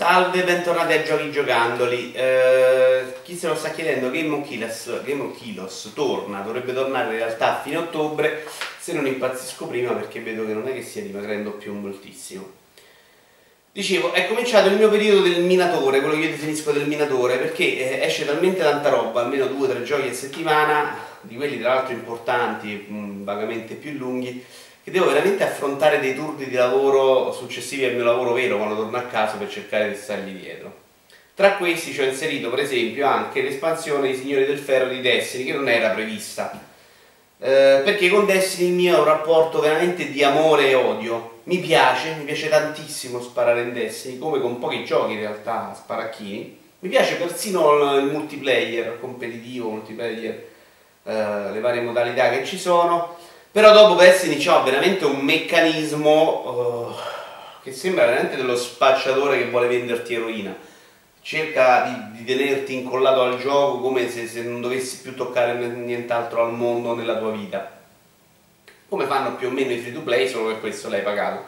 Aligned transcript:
Salve, 0.00 0.44
bentornati 0.44 0.94
a 0.94 1.02
Giochi 1.02 1.30
Giocandoli. 1.30 2.14
Eh, 2.14 3.16
chi 3.22 3.36
se 3.36 3.48
lo 3.48 3.54
sta 3.54 3.68
chiedendo, 3.68 4.10
Game 4.10 4.34
of, 4.34 4.48
Kilos, 4.48 5.02
Game 5.04 5.20
of 5.20 5.38
Kilos 5.38 5.92
torna, 5.94 6.40
dovrebbe 6.40 6.72
tornare 6.72 7.12
in 7.12 7.18
realtà 7.18 7.58
a 7.58 7.60
fine 7.60 7.76
ottobre, 7.76 8.46
se 8.78 8.94
non 8.94 9.06
impazzisco 9.06 9.66
prima 9.66 9.92
perché 9.92 10.20
vedo 10.20 10.46
che 10.46 10.54
non 10.54 10.66
è 10.68 10.72
che 10.72 10.82
stia 10.82 11.02
dimagrendo 11.02 11.50
più 11.50 11.74
moltissimo. 11.74 12.50
Dicevo, 13.72 14.14
è 14.14 14.26
cominciato 14.26 14.70
il 14.70 14.76
mio 14.76 14.88
periodo 14.88 15.20
del 15.20 15.42
minatore, 15.42 16.00
quello 16.00 16.14
che 16.14 16.22
io 16.22 16.30
definisco 16.30 16.72
del 16.72 16.88
minatore, 16.88 17.36
perché 17.36 18.00
eh, 18.00 18.06
esce 18.06 18.24
talmente 18.24 18.60
tanta 18.62 18.88
roba, 18.88 19.20
almeno 19.20 19.48
due 19.48 19.66
o 19.66 19.70
tre 19.70 19.82
giochi 19.82 20.08
a 20.08 20.14
settimana, 20.14 20.96
di 21.20 21.36
quelli 21.36 21.60
tra 21.60 21.74
l'altro 21.74 21.92
importanti, 21.92 22.86
vagamente 22.88 23.74
più 23.74 23.92
lunghi, 23.92 24.42
che 24.82 24.90
devo 24.90 25.06
veramente 25.06 25.44
affrontare 25.44 26.00
dei 26.00 26.14
turni 26.14 26.46
di 26.46 26.54
lavoro 26.54 27.32
successivi 27.32 27.84
al 27.84 27.94
mio 27.94 28.04
lavoro 28.04 28.32
vero 28.32 28.56
quando 28.56 28.76
torno 28.76 28.96
a 28.96 29.02
casa 29.02 29.36
per 29.36 29.50
cercare 29.50 29.90
di 29.90 29.96
stargli 29.96 30.32
dietro. 30.32 30.88
Tra 31.34 31.56
questi 31.56 31.92
ci 31.92 32.00
ho 32.00 32.04
inserito 32.04 32.50
per 32.50 32.60
esempio 32.60 33.06
anche 33.06 33.42
l'espansione 33.42 34.02
dei 34.02 34.16
Signori 34.16 34.46
del 34.46 34.58
Ferro 34.58 34.88
di 34.88 35.00
Destiny 35.00 35.44
che 35.44 35.52
non 35.52 35.68
era 35.68 35.90
prevista. 35.90 36.68
Eh, 37.38 37.80
perché 37.82 38.10
con 38.10 38.26
Destiny 38.26 38.68
il 38.68 38.74
mio 38.74 38.96
è 38.96 38.98
un 38.98 39.04
rapporto 39.04 39.60
veramente 39.60 40.10
di 40.10 40.22
amore 40.22 40.68
e 40.68 40.74
odio. 40.74 41.38
Mi 41.44 41.58
piace, 41.58 42.14
mi 42.18 42.24
piace 42.24 42.48
tantissimo 42.48 43.22
sparare 43.22 43.62
in 43.62 43.72
Destiny, 43.72 44.18
come 44.18 44.40
con 44.40 44.58
pochi 44.58 44.84
giochi 44.84 45.14
in 45.14 45.20
realtà 45.20 45.74
sparacchini. 45.74 46.58
Mi 46.80 46.88
piace 46.88 47.16
persino 47.16 47.96
il 47.96 48.04
multiplayer 48.04 48.98
competitivo, 49.00 49.70
multiplayer, 49.70 50.46
eh, 51.04 51.50
le 51.52 51.60
varie 51.60 51.80
modalità 51.80 52.28
che 52.30 52.44
ci 52.44 52.58
sono 52.58 53.16
però 53.52 53.72
dopo 53.72 54.00
Destiny 54.00 54.36
c'ha 54.38 54.60
veramente 54.60 55.04
un 55.04 55.18
meccanismo 55.20 56.94
uh, 56.94 56.94
che 57.62 57.72
sembra 57.72 58.06
veramente 58.06 58.36
dello 58.36 58.56
spacciatore 58.56 59.38
che 59.38 59.50
vuole 59.50 59.66
venderti 59.66 60.14
eroina. 60.14 60.56
Cerca 61.22 61.82
di, 61.82 62.18
di 62.18 62.24
tenerti 62.24 62.74
incollato 62.74 63.22
al 63.22 63.38
gioco 63.38 63.80
come 63.80 64.08
se, 64.08 64.26
se 64.28 64.42
non 64.42 64.60
dovessi 64.60 65.00
più 65.00 65.14
toccare 65.14 65.54
nient'altro 65.54 66.44
al 66.44 66.52
mondo 66.52 66.94
nella 66.94 67.18
tua 67.18 67.30
vita. 67.30 67.78
Come 68.88 69.06
fanno 69.06 69.34
più 69.34 69.48
o 69.48 69.50
meno 69.50 69.72
i 69.72 69.78
free 69.78 69.92
to 69.92 70.00
play, 70.00 70.28
solo 70.28 70.48
che 70.48 70.60
questo 70.60 70.88
l'hai 70.88 71.02
pagato. 71.02 71.44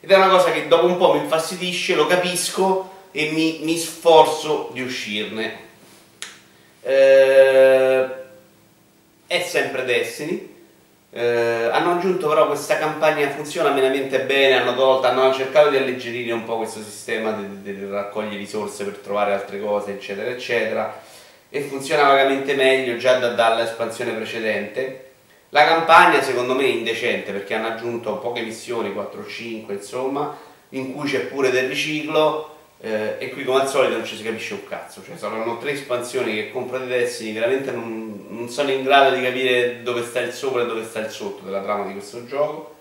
Ed 0.00 0.10
è 0.10 0.16
una 0.16 0.28
cosa 0.28 0.50
che 0.50 0.68
dopo 0.68 0.86
un 0.86 0.96
po' 0.96 1.12
mi 1.12 1.20
infastidisce, 1.20 1.94
lo 1.94 2.06
capisco 2.06 2.90
e 3.12 3.30
mi, 3.30 3.60
mi 3.62 3.76
sforzo 3.76 4.70
di 4.72 4.80
uscirne. 4.80 5.70
Eh, 6.82 8.06
è 9.26 9.42
sempre 9.42 9.84
Destiny 9.84 10.51
eh, 11.14 11.68
hanno 11.70 11.92
aggiunto 11.92 12.26
però 12.26 12.46
questa 12.46 12.78
campagna 12.78 13.28
funziona 13.28 13.70
veramente 13.70 14.20
bene, 14.22 14.58
hanno, 14.58 14.74
tolto, 14.74 15.06
hanno 15.06 15.30
cercato 15.34 15.68
di 15.68 15.76
alleggerire 15.76 16.32
un 16.32 16.44
po' 16.44 16.56
questo 16.56 16.80
sistema 16.80 17.32
di 17.32 17.86
raccogliere 17.90 18.36
risorse 18.36 18.84
per 18.84 18.96
trovare 18.96 19.34
altre 19.34 19.60
cose, 19.60 19.92
eccetera, 19.92 20.30
eccetera, 20.30 21.02
e 21.50 21.60
funziona 21.60 22.04
vagamente 22.04 22.54
meglio 22.54 22.96
già 22.96 23.18
da, 23.18 23.28
dall'espansione 23.34 24.12
precedente. 24.12 25.10
La 25.50 25.66
campagna 25.66 26.22
secondo 26.22 26.54
me 26.54 26.62
è 26.62 26.68
indecente 26.68 27.30
perché 27.30 27.52
hanno 27.52 27.68
aggiunto 27.68 28.16
poche 28.16 28.40
missioni, 28.40 28.94
4 28.94 29.20
o 29.20 29.26
5 29.26 29.74
insomma, 29.74 30.34
in 30.70 30.94
cui 30.94 31.06
c'è 31.06 31.26
pure 31.26 31.50
del 31.50 31.68
riciclo, 31.68 32.51
eh, 32.84 33.14
e 33.18 33.30
qui 33.30 33.44
come 33.44 33.60
al 33.60 33.68
solito 33.68 33.94
non 33.94 34.04
ci 34.04 34.16
si 34.16 34.24
capisce 34.24 34.54
un 34.54 34.66
cazzo, 34.66 35.04
cioè 35.04 35.16
saranno 35.16 35.56
tre 35.58 35.70
espansioni 35.70 36.34
che 36.34 36.50
di 36.50 36.86
Destiny, 36.88 37.32
veramente 37.32 37.70
non, 37.70 38.26
non, 38.28 38.48
sono 38.48 38.72
in 38.72 38.82
grado 38.82 39.14
di 39.14 39.22
capire 39.22 39.84
dove 39.84 40.02
sta 40.02 40.18
il 40.18 40.32
sopra 40.32 40.62
e 40.62 40.66
dove 40.66 40.82
sta 40.82 40.98
il 40.98 41.08
sotto 41.08 41.44
della 41.44 41.62
trama 41.62 41.86
di 41.86 41.92
questo 41.92 42.26
gioco. 42.26 42.74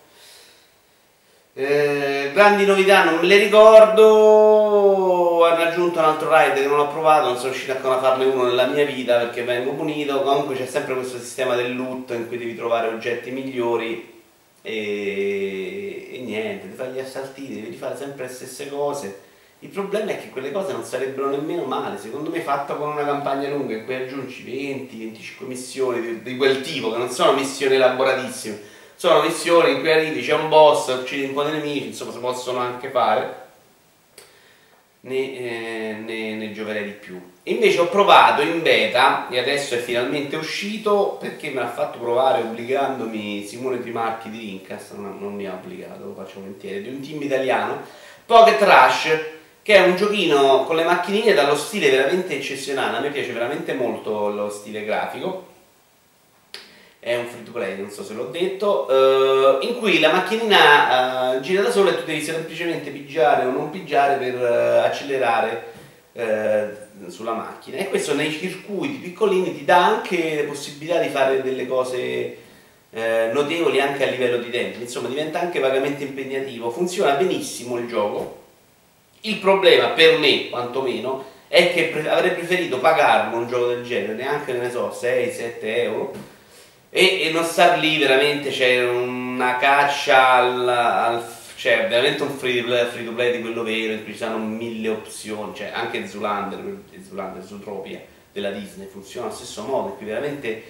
Eh, 1.53 2.31
grandi 2.33 2.66
novità 2.66 3.03
non 3.03 3.23
le 3.23 3.38
ricordo, 3.38 5.45
hanno 5.45 5.63
aggiunto 5.66 5.99
un 5.99 6.05
altro 6.05 6.30
raid 6.30 6.55
che 6.55 6.65
non 6.65 6.80
ho 6.80 6.87
provato, 6.87 7.27
non 7.27 7.37
sono 7.37 7.49
riuscito 7.49 7.73
ancora 7.73 7.97
a 7.97 8.02
farne 8.02 8.26
uno 8.26 8.45
nella 8.45 8.65
mia 8.65 8.86
vita 8.86 9.20
perché 9.20 9.43
vengo 9.43 9.73
punito, 9.73 10.23
comunque 10.23 10.55
c'è 10.55 10.65
sempre 10.65 10.95
questo 10.95 11.20
sistema 11.20 11.55
del 11.55 11.76
loot 11.76 12.09
in 12.15 12.27
cui 12.27 12.39
devi 12.39 12.55
trovare 12.55 12.87
oggetti 12.87 13.30
migliori 13.30 14.23
e, 14.64 16.09
e 16.11 16.20
niente, 16.21 16.65
devi 16.65 16.76
fare 16.76 16.92
gli 16.92 16.99
assaltini, 16.99 17.61
devi 17.61 17.76
fare 17.76 17.95
sempre 17.95 18.26
le 18.26 18.31
stesse 18.31 18.67
cose 18.67 19.30
il 19.64 19.70
problema 19.70 20.11
è 20.11 20.20
che 20.20 20.30
quelle 20.30 20.52
cose 20.52 20.72
non 20.72 20.83
sarebbero 20.83 21.30
nemmeno 21.30 21.66
male, 21.66 21.99
secondo 21.99 22.32
me 22.32 22.42
fatta 22.42 22.73
con 22.73 22.89
una 22.89 23.05
campagna 23.05 23.48
lunga 23.48 23.76
in 23.76 23.86
cui 23.86 23.94
aggiungi 23.94 24.44
20-25 24.44 25.45
missioni 25.45 26.02
di, 26.02 26.23
di, 26.23 26.36
quel 26.36 26.61
tipo, 26.61 26.92
che 26.92 26.98
non 26.98 27.11
sono 27.11 27.33
missioni 27.33 27.76
elaboratissime, 27.76 28.60
sono 28.95 29.21
missioni 29.21 29.73
in 29.73 29.80
cui 29.82 29.92
arrivi, 29.92 30.21
c'è 30.21 30.33
un 30.33 30.50
boss, 30.50 30.88
uccidi 30.88 31.26
un 31.26 31.33
po' 31.33 31.44
di 31.44 31.52
nemici, 31.52 31.88
insomma 31.88 32.11
si 32.11 32.17
possono 32.17 32.58
anche 32.58 32.89
fare, 32.89 33.50
ne, 35.02 35.16
eh, 35.16 35.95
ne, 36.04 36.36
ne 36.36 36.52
gioverei 36.54 36.86
di 36.86 36.92
più. 36.94 37.21
Invece 37.44 37.82
ho 37.82 37.88
provato 37.88 38.42
in 38.42 38.64
beta, 38.64 39.30
e 39.30 39.38
adesso 39.38 39.76
è 39.76 39.77
finalmente 39.77 40.38
uscito, 40.38 41.17
perché 41.20 41.52
me 41.52 41.61
l'ha 41.61 41.70
fatto 41.70 42.00
provare 42.00 42.42
obbligandomi 42.42 43.45
Simone 43.45 43.80
Trimarchi 43.80 44.32
di 44.32 44.39
Rincast, 44.39 44.95
non, 44.95 45.20
non 45.20 45.36
mi 45.36 45.45
ha 45.45 45.54
obbligato, 45.54 46.04
lo 46.04 46.16
faccio 46.16 46.39
volentieri, 46.39 46.82
di 46.82 46.89
un 46.89 47.00
team 47.00 47.21
italiano, 47.21 47.82
Pocket 48.26 48.60
Rush, 48.60 49.39
che 49.64 49.76
è 49.76 49.82
un 49.82 49.95
giochino 49.95 50.64
con 50.64 50.76
le 50.76 50.83
macchinine 50.83 51.33
dallo 51.33 51.55
stile 51.55 51.89
veramente 51.92 52.36
eccezionale, 52.36 52.98
a 52.98 52.99
me 52.99 53.11
piace 53.11 53.32
veramente 53.32 53.73
molto 53.73 54.30
lo 54.30 54.49
stile 54.49 54.83
grafico, 54.83 55.49
è 56.99 57.16
un 57.16 57.26
free 57.26 57.44
to 57.44 57.52
play, 57.52 57.77
non 57.77 57.89
so 57.89 58.04
se 58.04 58.14
l'ho 58.14 58.26
detto, 58.26 58.88
uh, 58.88 59.66
in 59.66 59.77
cui 59.77 60.00
la 60.00 60.11
macchinina 60.11 61.36
uh, 61.36 61.39
gira 61.42 61.64
da 61.64 61.71
sola 61.71 61.92
e 61.92 61.98
tu 61.98 62.05
devi 62.05 62.21
semplicemente 62.21 62.92
pigiare 62.92 63.45
o 63.45 63.52
non 63.52 63.70
pigiare 63.71 64.17
per 64.17 64.36
uh, 64.36 64.86
accelerare 64.86 65.70
sulla 67.08 67.32
macchina. 67.32 67.77
E 67.77 67.88
questo 67.88 68.14
nei 68.14 68.30
circuiti 68.30 68.98
piccolini 68.98 69.55
ti 69.55 69.64
dà 69.64 69.86
anche 69.86 70.42
la 70.42 70.48
possibilità 70.48 71.00
di 71.00 71.08
fare 71.08 71.42
delle 71.42 71.66
cose 71.66 72.38
notevoli 72.92 73.80
anche 73.80 74.05
a 74.05 74.10
livello 74.10 74.38
di 74.38 74.50
tempo, 74.50 74.82
insomma 74.82 75.08
diventa 75.08 75.39
anche 75.39 75.60
vagamente 75.60 76.04
impegnativo, 76.04 76.70
funziona 76.70 77.14
benissimo 77.14 77.77
il 77.77 77.88
gioco 77.88 78.40
il 79.21 79.37
problema 79.37 79.89
per 79.89 80.17
me, 80.20 80.49
quantomeno, 80.49 81.26
è 81.48 81.73
che 81.73 81.86
pre- 81.86 82.09
avrei 82.09 82.32
preferito 82.32 82.80
pagarlo 82.80 83.37
un 83.37 83.48
gioco 83.48 83.67
del 83.67 83.83
genere, 83.83 84.14
neanche 84.14 84.54
ne 84.54 84.71
so, 84.71 84.89
6-7 84.89 85.58
euro, 85.61 86.11
e, 86.89 87.23
e, 87.23 87.32
non 87.32 87.43
star 87.43 87.77
lì 87.80 87.98
veramente, 87.98 88.49
c'è 88.49 88.87
una 88.87 89.58
caccia 89.58 90.33
al, 90.33 90.67
al 90.67 91.23
cioè 91.61 91.87
veramente 91.87 92.23
un 92.23 92.32
free 92.32 92.61
to, 92.61 92.65
play, 92.65 92.89
free 92.89 93.05
to 93.05 93.11
play 93.11 93.32
di 93.36 93.42
quello 93.42 93.61
vero 93.61 93.93
in 93.93 94.04
cui 94.04 94.14
ci 94.14 94.17
sono 94.17 94.39
mille 94.39 94.89
opzioni, 94.89 95.53
cioè 95.53 95.70
anche 95.71 96.08
Zulander, 96.08 96.59
Zulander, 97.08 97.43
Zootropia 97.43 98.02
della 98.32 98.49
Disney 98.49 98.88
funziona 98.88 99.27
allo 99.27 99.36
stesso 99.36 99.61
modo, 99.61 99.89
in 99.89 99.98
cui 99.98 100.08
veramente 100.08 100.64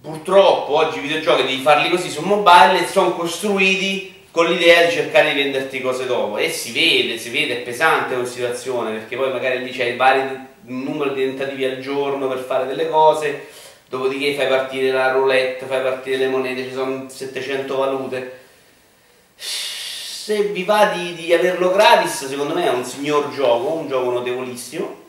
purtroppo 0.00 0.74
oggi 0.74 0.98
i 0.98 1.02
videogiochi 1.02 1.42
devi 1.42 1.62
farli 1.62 1.90
così 1.90 2.10
su 2.10 2.22
mobile 2.22 2.80
e 2.80 2.86
sono 2.88 3.12
costruiti 3.12 4.15
con 4.36 4.44
l'idea 4.48 4.84
di 4.84 4.92
cercare 4.92 5.32
di 5.32 5.42
venderti 5.42 5.80
cose 5.80 6.04
dopo. 6.04 6.36
E 6.36 6.50
si 6.50 6.70
vede, 6.70 7.16
si 7.16 7.30
vede, 7.30 7.60
è 7.60 7.62
pesante 7.62 8.14
la 8.14 8.26
situazione 8.26 8.90
perché 8.90 9.16
poi 9.16 9.32
magari 9.32 9.64
lì 9.64 9.70
c'hai 9.70 9.96
vari 9.96 10.38
numero 10.66 11.14
di 11.14 11.24
tentativi 11.24 11.64
al 11.64 11.78
giorno 11.78 12.28
per 12.28 12.40
fare 12.40 12.66
delle 12.66 12.90
cose 12.90 13.46
dopodiché 13.88 14.34
fai 14.34 14.48
partire 14.48 14.90
la 14.90 15.12
roulette, 15.12 15.64
fai 15.64 15.80
partire 15.80 16.18
le 16.18 16.28
monete, 16.28 16.64
ci 16.64 16.74
sono 16.74 17.08
700 17.08 17.76
valute. 17.76 18.38
Se 19.36 20.42
vi 20.42 20.64
va 20.64 20.92
di, 20.94 21.14
di 21.14 21.32
averlo 21.32 21.72
gratis 21.72 22.26
secondo 22.26 22.52
me 22.52 22.66
è 22.66 22.70
un 22.70 22.84
signor 22.84 23.32
gioco, 23.32 23.72
un 23.72 23.88
gioco 23.88 24.10
notevolissimo 24.10 25.04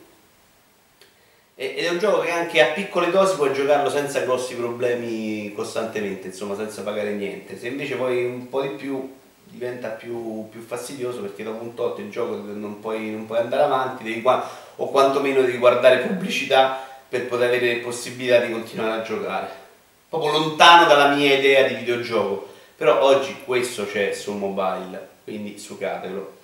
ed 1.60 1.84
è 1.84 1.88
un 1.88 1.98
gioco 1.98 2.20
che 2.20 2.30
anche 2.30 2.62
a 2.62 2.72
piccole 2.72 3.10
dosi 3.10 3.34
puoi 3.34 3.52
giocarlo 3.52 3.90
senza 3.90 4.20
grossi 4.20 4.54
problemi 4.54 5.52
costantemente, 5.52 6.28
insomma 6.28 6.54
senza 6.54 6.82
pagare 6.82 7.10
niente. 7.10 7.58
Se 7.58 7.66
invece 7.66 7.96
poi 7.96 8.24
un 8.24 8.48
po' 8.48 8.62
di 8.62 8.68
più 8.68 9.12
diventa 9.42 9.88
più, 9.88 10.48
più 10.50 10.60
fastidioso 10.60 11.20
perché 11.20 11.42
dopo 11.42 11.64
un 11.64 11.74
tot 11.74 11.98
il 11.98 12.10
gioco 12.10 12.36
non 12.36 12.78
puoi, 12.78 13.10
non 13.10 13.26
puoi 13.26 13.40
andare 13.40 13.64
avanti, 13.64 14.04
devi 14.04 14.22
o 14.24 14.88
quantomeno 14.88 15.40
devi 15.40 15.58
guardare 15.58 15.98
pubblicità 15.98 16.80
per 17.08 17.26
poter 17.26 17.48
avere 17.48 17.78
possibilità 17.78 18.38
di 18.38 18.52
continuare 18.52 19.00
a 19.00 19.02
giocare. 19.02 19.48
Proprio 20.08 20.30
lontano 20.30 20.86
dalla 20.86 21.12
mia 21.12 21.34
idea 21.34 21.66
di 21.66 21.74
videogioco, 21.74 22.52
però 22.76 23.02
oggi 23.02 23.34
questo 23.44 23.84
c'è 23.84 24.12
sul 24.12 24.36
mobile, 24.36 25.08
quindi 25.24 25.58
sucatelo. 25.58 26.36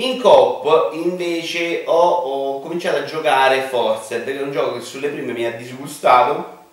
In 0.00 0.20
coop 0.20 0.92
invece 0.92 1.82
ho, 1.84 1.92
ho 1.92 2.60
cominciato 2.60 2.98
a 2.98 3.04
giocare 3.04 3.62
Forza, 3.62 4.22
che 4.22 4.38
è 4.38 4.42
un 4.42 4.52
gioco 4.52 4.74
che 4.74 4.80
sulle 4.80 5.08
prime 5.08 5.32
mi 5.32 5.44
ha 5.44 5.50
disgustato, 5.50 6.66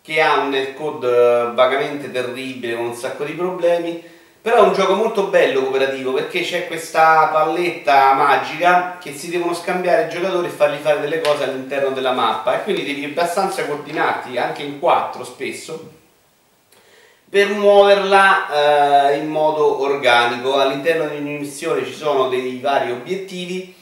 che 0.00 0.22
ha 0.22 0.38
un 0.38 0.48
netcode 0.48 1.52
vagamente 1.52 2.10
terribile 2.10 2.74
con 2.74 2.86
un 2.86 2.94
sacco 2.94 3.24
di 3.24 3.32
problemi, 3.32 4.02
però 4.40 4.56
è 4.56 4.60
un 4.60 4.72
gioco 4.72 4.94
molto 4.94 5.24
bello 5.24 5.60
cooperativo 5.60 6.14
perché 6.14 6.40
c'è 6.40 6.66
questa 6.66 7.28
palletta 7.30 8.14
magica 8.14 8.96
che 8.98 9.12
si 9.12 9.28
devono 9.28 9.52
scambiare 9.52 10.06
i 10.06 10.08
giocatori 10.08 10.46
e 10.46 10.50
fargli 10.50 10.80
fare 10.80 11.00
delle 11.00 11.20
cose 11.20 11.44
all'interno 11.44 11.90
della 11.90 12.12
mappa 12.12 12.54
e 12.54 12.62
quindi 12.62 12.86
devi 12.86 13.04
abbastanza 13.04 13.66
coordinarti 13.66 14.38
anche 14.38 14.62
in 14.62 14.78
quattro 14.78 15.22
spesso 15.22 16.00
per 17.32 17.48
muoverla 17.48 19.12
eh, 19.12 19.16
in 19.16 19.28
modo 19.28 19.80
organico. 19.80 20.58
All'interno 20.58 21.08
di 21.08 21.16
ogni 21.16 21.38
missione 21.38 21.82
ci 21.82 21.94
sono 21.94 22.28
dei 22.28 22.58
vari 22.58 22.90
obiettivi, 22.90 23.74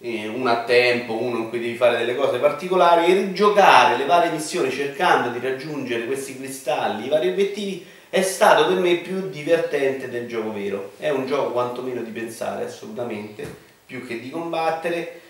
eh, 0.00 0.26
uno 0.26 0.50
a 0.50 0.64
tempo, 0.64 1.12
uno 1.12 1.36
in 1.36 1.48
cui 1.48 1.60
devi 1.60 1.76
fare 1.76 1.98
delle 1.98 2.16
cose 2.16 2.38
particolari 2.38 3.06
e 3.06 3.14
rigiocare 3.14 3.96
le 3.96 4.04
varie 4.04 4.32
missioni 4.32 4.72
cercando 4.72 5.28
di 5.28 5.38
raggiungere 5.38 6.06
questi 6.06 6.36
cristalli, 6.36 7.06
i 7.06 7.08
vari 7.08 7.28
obiettivi, 7.28 7.86
è 8.10 8.20
stato 8.20 8.66
per 8.66 8.78
me 8.78 8.96
più 8.96 9.28
divertente 9.28 10.08
del 10.08 10.26
gioco 10.26 10.52
vero. 10.52 10.94
È 10.98 11.10
un 11.10 11.24
gioco 11.24 11.52
quantomeno 11.52 12.02
di 12.02 12.10
pensare, 12.10 12.64
assolutamente, 12.64 13.46
più 13.86 14.04
che 14.08 14.18
di 14.18 14.28
combattere 14.28 15.20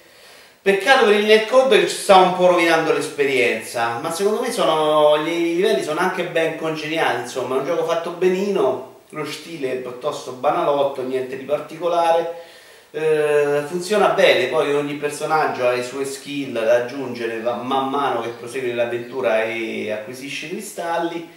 Peccato 0.69 1.07
per 1.07 1.15
il 1.15 1.25
netcode 1.25 1.81
che 1.81 1.89
ci 1.89 1.97
sta 1.97 2.17
un 2.19 2.37
po' 2.37 2.49
rovinando 2.49 2.93
l'esperienza, 2.93 4.01
ma 4.03 4.13
secondo 4.13 4.43
me 4.43 4.53
sono, 4.53 5.17
i 5.17 5.55
livelli 5.55 5.83
sono 5.83 5.99
anche 5.99 6.25
ben 6.25 6.59
congeniali, 6.59 7.23
insomma, 7.23 7.55
è 7.55 7.61
un 7.61 7.65
gioco 7.65 7.87
fatto 7.87 8.11
benino, 8.11 8.97
lo 9.09 9.25
stile 9.25 9.73
è 9.73 9.77
piuttosto 9.77 10.33
banalotto, 10.33 11.01
niente 11.01 11.39
di 11.39 11.45
particolare, 11.45 12.43
eh, 12.91 13.63
funziona 13.67 14.09
bene, 14.09 14.49
poi 14.49 14.75
ogni 14.75 14.97
personaggio 14.97 15.67
ha 15.67 15.73
le 15.73 15.83
sue 15.83 16.05
skill 16.05 16.53
da 16.53 16.75
aggiungere 16.83 17.39
man 17.39 17.89
mano 17.89 18.21
che 18.21 18.29
prosegue 18.29 18.75
l'avventura 18.75 19.45
e 19.45 19.91
acquisisce 19.91 20.51
cristalli, 20.51 21.31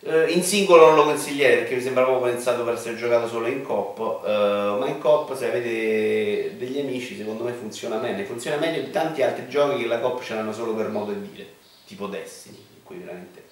Uh, 0.00 0.28
in 0.28 0.44
singolo 0.44 0.86
non 0.86 0.94
lo 0.94 1.04
consiglierei 1.04 1.58
perché 1.58 1.74
mi 1.74 1.80
sembra 1.80 2.04
proprio 2.04 2.30
pensato 2.30 2.62
per 2.62 2.74
essere 2.74 2.94
giocato 2.94 3.26
solo 3.26 3.48
in 3.48 3.64
cop, 3.64 3.98
uh, 3.98 4.78
ma 4.78 4.86
in 4.86 5.00
cop 5.00 5.34
se 5.34 5.48
avete 5.48 6.56
degli 6.56 6.78
amici 6.78 7.16
secondo 7.16 7.42
me 7.42 7.50
funziona 7.50 7.96
bene, 7.96 8.24
funziona 8.24 8.58
meglio 8.58 8.80
di 8.80 8.92
tanti 8.92 9.22
altri 9.22 9.48
giochi 9.48 9.82
che 9.82 9.88
la 9.88 9.98
cop 9.98 10.22
ce 10.22 10.34
l'hanno 10.34 10.52
solo 10.52 10.72
per 10.74 10.88
modo 10.90 11.10
di 11.10 11.28
dire, 11.32 11.48
tipo 11.84 12.06
Destiny, 12.06 12.58
in 12.76 12.82
cui 12.84 12.98
veramente 12.98 13.42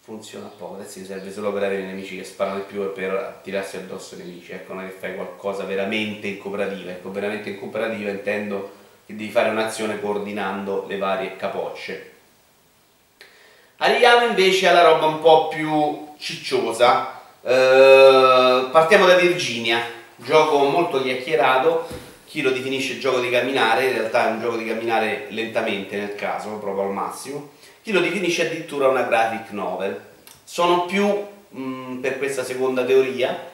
funziona 0.00 0.52
poco, 0.58 0.76
Destiny 0.76 1.06
serve 1.06 1.32
solo 1.32 1.54
per 1.54 1.62
avere 1.62 1.84
nemici 1.84 2.18
che 2.18 2.24
sparano 2.24 2.58
di 2.58 2.64
più 2.66 2.82
e 2.82 2.88
per 2.88 3.40
tirarsi 3.42 3.78
addosso 3.78 4.16
i 4.16 4.18
nemici, 4.18 4.52
ecco 4.52 4.74
non 4.74 4.84
è 4.84 4.88
che 4.88 4.96
fai 4.98 5.14
qualcosa 5.14 5.64
veramente 5.64 6.26
in 6.26 6.36
cooperativa, 6.36 6.90
ecco 6.90 7.10
veramente 7.10 7.48
in 7.48 7.58
cooperativa 7.58 8.10
intendo 8.10 8.70
che 9.06 9.16
devi 9.16 9.30
fare 9.30 9.48
un'azione 9.48 9.98
coordinando 10.02 10.84
le 10.86 10.98
varie 10.98 11.36
capocce 11.36 12.12
Arriviamo 13.78 14.26
invece 14.26 14.68
alla 14.68 14.82
roba 14.82 15.06
un 15.06 15.20
po' 15.20 15.48
più 15.48 16.14
cicciosa. 16.16 17.20
Eh, 17.42 18.68
partiamo 18.70 19.04
da 19.04 19.16
Virginia, 19.16 19.82
gioco 20.16 20.58
molto 20.58 21.02
chiacchierato. 21.02 21.86
Chi 22.24 22.40
lo 22.40 22.50
definisce 22.50 23.00
gioco 23.00 23.18
di 23.18 23.30
camminare, 23.30 23.86
in 23.86 23.92
realtà 23.94 24.28
è 24.28 24.30
un 24.30 24.40
gioco 24.40 24.56
di 24.56 24.66
camminare 24.66 25.26
lentamente 25.30 25.96
nel 25.96 26.14
caso, 26.14 26.50
proprio 26.58 26.84
al 26.84 26.92
massimo. 26.92 27.50
Chi 27.82 27.90
lo 27.90 27.98
definisce 27.98 28.46
addirittura 28.46 28.86
una 28.86 29.02
graphic 29.02 29.50
novel. 29.50 30.00
Sono 30.44 30.84
più 30.84 31.06
mh, 31.06 31.60
mm, 31.60 32.00
per 32.00 32.18
questa 32.18 32.44
seconda 32.44 32.84
teoria. 32.84 33.50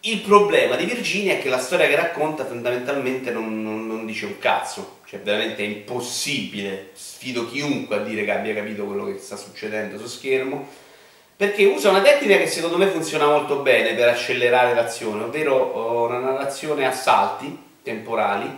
Il 0.00 0.20
problema 0.20 0.74
di 0.74 0.84
Virginia 0.84 1.34
è 1.34 1.40
che 1.40 1.48
la 1.48 1.58
storia 1.58 1.86
che 1.86 1.94
racconta 1.94 2.44
fondamentalmente 2.44 3.30
non, 3.30 3.62
non, 3.62 3.76
non 3.76 3.77
dice 4.08 4.26
un 4.26 4.38
cazzo. 4.38 4.96
Cioè 5.06 5.20
veramente 5.20 5.62
è 5.62 5.66
impossibile, 5.66 6.90
sfido 6.92 7.48
chiunque 7.48 7.96
a 7.96 8.00
dire 8.00 8.24
che 8.24 8.32
abbia 8.32 8.54
capito 8.54 8.84
quello 8.84 9.06
che 9.06 9.18
sta 9.18 9.36
succedendo 9.36 9.98
su 9.98 10.06
schermo, 10.06 10.68
perché 11.34 11.64
usa 11.64 11.90
una 11.90 12.02
tecnica 12.02 12.36
che 12.36 12.46
secondo 12.46 12.76
me 12.76 12.88
funziona 12.88 13.26
molto 13.26 13.60
bene 13.60 13.94
per 13.94 14.08
accelerare 14.08 14.74
l'azione, 14.74 15.22
ovvero 15.22 15.54
oh, 15.54 16.08
una 16.08 16.18
narrazione 16.18 16.84
a 16.84 16.92
salti 16.92 17.56
temporali, 17.82 18.50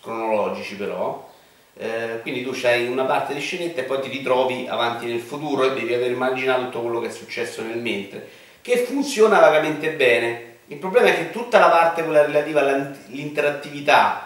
cronologici 0.00 0.76
però, 0.76 1.32
eh, 1.78 2.20
quindi 2.22 2.42
tu 2.42 2.54
hai 2.64 2.86
una 2.86 3.04
parte 3.04 3.34
di 3.34 3.40
scenetta 3.40 3.80
e 3.80 3.84
poi 3.84 4.00
ti 4.00 4.08
ritrovi 4.08 4.66
avanti 4.68 5.06
nel 5.06 5.20
futuro 5.20 5.64
e 5.64 5.74
devi 5.74 5.92
aver 5.92 6.10
immaginato 6.10 6.64
tutto 6.64 6.82
quello 6.82 7.00
che 7.00 7.08
è 7.08 7.10
successo 7.10 7.62
nel 7.62 7.78
mentre, 7.78 8.28
che 8.62 8.84
funziona 8.84 9.40
vagamente 9.40 9.90
bene. 9.90 10.54
Il 10.68 10.78
problema 10.78 11.08
è 11.08 11.16
che 11.16 11.30
tutta 11.30 11.58
la 11.58 11.68
parte 11.68 12.02
quella 12.02 12.24
relativa 12.24 12.60
all'interattività 12.60 14.25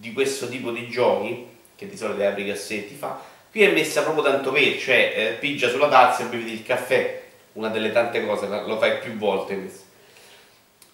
di 0.00 0.14
questo 0.14 0.48
tipo 0.48 0.70
di 0.70 0.88
giochi, 0.88 1.46
che 1.76 1.86
di 1.86 1.96
solito 1.96 2.24
apri 2.24 2.44
i 2.44 2.46
cassetti 2.46 2.94
fa, 2.94 3.20
qui 3.50 3.62
è 3.62 3.72
messa 3.72 4.02
proprio 4.02 4.24
tanto 4.24 4.50
per, 4.50 4.78
cioè 4.78 5.12
eh, 5.14 5.26
pigia 5.38 5.68
sulla 5.68 5.88
tazza 5.88 6.22
e 6.22 6.26
bevi 6.26 6.52
il 6.52 6.62
caffè, 6.62 7.20
una 7.52 7.68
delle 7.68 7.92
tante 7.92 8.24
cose, 8.24 8.48
lo 8.48 8.78
fai 8.78 8.98
più 8.98 9.14
volte 9.18 9.58
questo. 9.58 9.88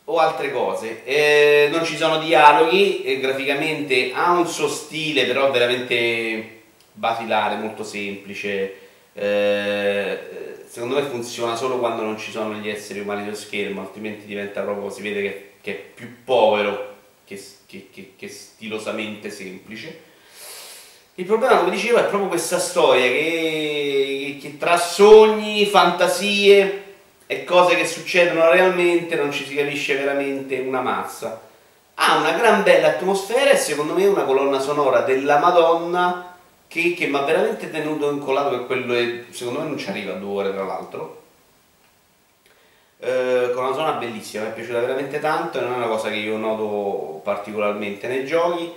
O 0.09 0.19
altre 0.19 0.51
cose, 0.51 1.05
eh, 1.05 1.69
non 1.71 1.85
ci 1.85 1.97
sono 1.97 2.19
dialoghi, 2.19 3.05
eh, 3.05 3.21
graficamente 3.21 4.11
ha 4.13 4.33
un 4.33 4.47
suo 4.49 4.69
stile 4.69 5.25
però 5.25 5.53
veramente 5.53 6.63
basilare, 6.93 7.57
molto 7.57 7.85
semplice, 7.85 8.75
eh, 9.13 10.19
secondo 10.67 10.97
me 10.97 11.03
funziona 11.03 11.55
solo 11.55 11.79
quando 11.79 12.03
non 12.03 12.19
ci 12.19 12.33
sono 12.33 12.55
gli 12.55 12.69
esseri 12.69 13.01
umani 13.01 13.23
sullo 13.23 13.37
schermo, 13.37 13.81
altrimenti 13.83 14.27
diventa 14.27 14.63
proprio, 14.63 14.91
si 14.91 15.03
vede 15.03 15.23
che, 15.23 15.51
che 15.61 15.73
è 15.73 15.81
più 15.95 16.25
povero 16.25 16.95
che, 17.27 17.43
che, 17.67 17.89
che, 17.93 18.13
che 18.17 18.29
stilosamente 18.29 19.31
semplice. 19.31 20.15
Il 21.17 21.25
problema, 21.25 21.59
come 21.59 21.71
dicevo, 21.71 21.99
è 21.99 22.05
proprio 22.05 22.29
questa 22.29 22.59
storia 22.59 23.07
che, 23.07 24.39
che, 24.41 24.57
tra 24.57 24.77
sogni, 24.77 25.67
fantasie 25.67 26.85
e 27.27 27.45
cose 27.45 27.75
che 27.75 27.87
succedono 27.87 28.51
realmente 28.51 29.17
non 29.17 29.33
ci 29.33 29.45
si 29.45 29.55
capisce 29.55 29.97
veramente 29.97 30.59
una 30.61 30.81
mazza. 30.81 31.43
Ha 31.95 32.17
una 32.19 32.33
gran 32.33 32.63
bella 32.63 32.89
atmosfera 32.89 33.51
e 33.51 33.57
secondo 33.57 33.95
me 33.95 34.07
una 34.07 34.25
colonna 34.25 34.61
sonora 34.61 35.01
della 35.01 35.39
Madonna 35.39 36.37
che, 36.69 36.95
che 36.95 37.07
mi 37.07 37.17
ha 37.17 37.23
veramente 37.23 37.71
tenuto 37.71 38.11
incollato 38.11 38.51
per 38.51 38.67
quello 38.67 38.93
che 38.93 39.25
secondo 39.31 39.61
me 39.61 39.69
non 39.69 39.79
ci 39.79 39.89
arriva 39.89 40.13
a 40.13 40.17
due 40.17 40.43
ore 40.43 40.53
tra 40.53 40.65
l'altro 40.65 41.25
eh, 42.99 43.51
con 43.55 43.65
una 43.65 43.75
zona 43.75 43.93
bellissima, 43.93 44.45
mi 44.45 44.51
è 44.51 44.53
piaciuta 44.55 44.81
veramente 44.81 45.19
tanto 45.19 45.61
non 45.61 45.75
è 45.75 45.77
una 45.77 45.87
cosa 45.87 46.09
che 46.09 46.17
io 46.17 46.37
noto 46.37 47.21
particolarmente 47.23 48.09
nei 48.09 48.25
giochi. 48.25 48.73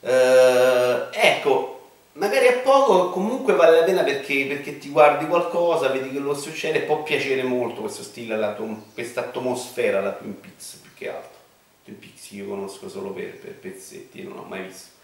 Eh, 0.00 1.06
ecco, 1.12 1.88
magari 2.14 2.48
a 2.48 2.58
poco 2.58 3.10
comunque 3.10 3.54
vale 3.54 3.80
la 3.80 3.84
pena 3.84 4.02
perché, 4.02 4.46
perché, 4.46 4.78
ti 4.78 4.88
guardi 4.88 5.26
qualcosa, 5.26 5.88
vedi 5.88 6.10
che 6.10 6.18
lo 6.18 6.34
succede, 6.34 6.80
può 6.80 7.02
piacere 7.02 7.42
molto 7.42 7.82
questo 7.82 8.02
stile, 8.02 8.56
questa 8.92 9.20
atmosfera 9.20 10.00
da 10.00 10.12
Twin 10.12 10.40
Peaks 10.40 10.80
più 10.82 10.90
che 10.94 11.08
altro. 11.08 11.38
Twin 11.84 11.98
Peaks 11.98 12.30
io 12.32 12.46
conosco 12.46 12.88
solo 12.88 13.10
per, 13.10 13.38
per 13.38 13.54
pezzetti, 13.54 14.22
non 14.22 14.38
ho 14.38 14.44
mai 14.48 14.62
visto. 14.62 14.98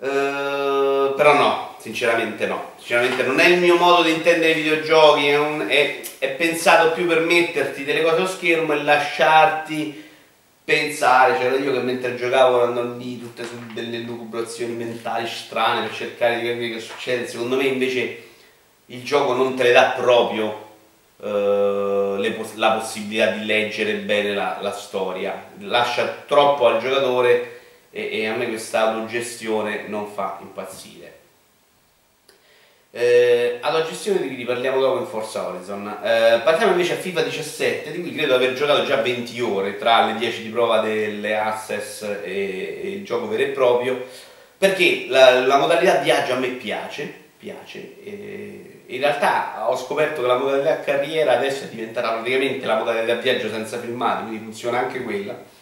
Uh, 0.00 1.12
però 1.16 1.34
no, 1.34 1.76
sinceramente 1.80 2.46
no. 2.46 2.72
Sinceramente 2.76 3.24
non 3.24 3.40
è 3.40 3.48
il 3.48 3.58
mio 3.58 3.76
modo 3.76 4.02
di 4.02 4.12
intendere 4.12 4.52
i 4.52 4.62
videogiochi, 4.62 5.26
è, 5.26 5.36
un, 5.36 5.66
è, 5.66 6.00
è 6.18 6.28
pensato 6.30 6.92
più 6.92 7.06
per 7.06 7.20
metterti 7.20 7.84
delle 7.84 8.02
cose 8.02 8.16
allo 8.16 8.26
schermo 8.28 8.72
e 8.72 8.82
lasciarti 8.82 10.06
pensare. 10.64 11.36
C'era 11.38 11.56
io 11.56 11.72
che 11.72 11.80
mentre 11.80 12.14
giocavo 12.14 12.62
andavo 12.62 12.96
lì 12.96 13.18
tutte 13.18 13.42
su 13.44 13.56
delle 13.72 13.98
lucubrazioni 13.98 14.72
mentali 14.74 15.26
strane 15.26 15.86
per 15.86 15.96
cercare 15.96 16.38
di 16.38 16.46
capire 16.46 16.74
che 16.74 16.80
succede. 16.80 17.26
Secondo 17.26 17.56
me 17.56 17.64
invece 17.64 18.22
il 18.86 19.02
gioco 19.02 19.32
non 19.32 19.56
te 19.56 19.64
le 19.64 19.72
dà 19.72 19.94
proprio 19.96 20.66
uh, 21.16 22.14
le, 22.16 22.36
la 22.54 22.70
possibilità 22.72 23.32
di 23.32 23.44
leggere 23.44 23.94
bene 23.94 24.32
la, 24.32 24.58
la 24.60 24.72
storia, 24.72 25.46
lascia 25.58 26.22
troppo 26.26 26.68
al 26.68 26.80
giocatore 26.80 27.57
e, 27.90 28.20
e 28.20 28.26
a 28.26 28.34
me 28.34 28.48
questa 28.48 28.90
autogestione 28.90 29.84
non 29.86 30.06
fa 30.08 30.38
impazzire. 30.40 31.16
Eh, 32.90 33.58
alla 33.60 33.84
gestione 33.84 34.20
di 34.20 34.34
cui 34.34 34.44
parliamo 34.44 34.80
dopo 34.80 34.98
in 34.98 35.06
Forza 35.06 35.46
Horizon. 35.46 35.86
Eh, 36.02 36.40
partiamo 36.42 36.72
invece 36.72 36.94
a 36.94 36.96
FIFA 36.96 37.22
17, 37.22 37.90
di 37.90 38.00
cui 38.00 38.12
credo 38.14 38.38
di 38.38 38.44
aver 38.44 38.56
giocato 38.56 38.84
già 38.84 38.96
20 38.96 39.40
ore 39.40 39.76
tra 39.76 40.06
le 40.06 40.16
10 40.16 40.42
di 40.42 40.48
prova 40.48 40.80
delle 40.80 41.36
Access 41.36 42.02
e, 42.02 42.80
e 42.82 42.90
il 42.90 43.04
gioco 43.04 43.28
vero 43.28 43.42
e 43.42 43.48
proprio, 43.48 44.06
perché 44.56 45.06
la, 45.08 45.44
la 45.44 45.58
modalità 45.58 45.96
viaggio 45.96 46.32
a 46.32 46.38
me 46.38 46.48
piace, 46.48 47.12
piace. 47.36 48.02
E 48.02 48.82
in 48.86 49.00
realtà 49.00 49.68
ho 49.68 49.76
scoperto 49.76 50.22
che 50.22 50.26
la 50.26 50.38
modalità 50.38 50.80
carriera 50.80 51.36
adesso 51.36 51.64
è 51.64 51.68
diventata 51.68 52.12
praticamente 52.12 52.64
la 52.64 52.78
modalità 52.78 53.14
viaggio 53.16 53.50
senza 53.50 53.78
filmati, 53.78 54.22
quindi 54.28 54.44
funziona 54.44 54.78
anche 54.78 55.02
quella 55.02 55.56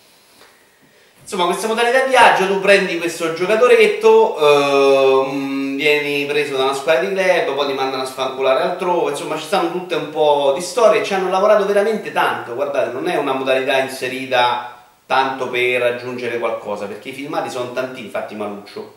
Insomma, 1.26 1.47
questa 1.47 1.66
modalità 1.66 2.04
viaggio, 2.04 2.47
tu 2.47 2.61
prendi 2.61 2.99
questo 2.99 3.35
giocatoretto, 3.35 5.25
ehm, 5.25 5.75
vieni 5.75 6.25
preso 6.25 6.56
da 6.56 6.62
una 6.62 6.73
squadra 6.73 7.02
di 7.02 7.16
club, 7.16 7.52
poi 7.52 7.66
ti 7.66 7.73
mandano 7.73 8.04
a 8.04 8.06
sfanculare 8.06 8.62
altrove, 8.62 9.11
insomma 9.11 9.37
ci 9.37 9.47
stanno 9.47 9.73
tutte 9.73 9.97
un 9.97 10.11
po' 10.11 10.52
di 10.54 10.62
storie, 10.62 11.02
ci 11.02 11.14
hanno 11.14 11.28
lavorato 11.28 11.66
veramente 11.66 12.12
tanto, 12.12 12.54
guardate, 12.54 12.92
non 12.92 13.09
è 13.09 13.16
una 13.16 13.33
modalità 13.33 13.76
inserita 13.78 14.85
tanto 15.04 15.49
per 15.49 15.80
raggiungere 15.80 16.38
qualcosa, 16.38 16.87
perché 16.87 17.09
i 17.09 17.12
filmati 17.12 17.50
sono 17.50 17.73
tanti, 17.73 18.02
infatti 18.02 18.37
maluccio, 18.37 18.95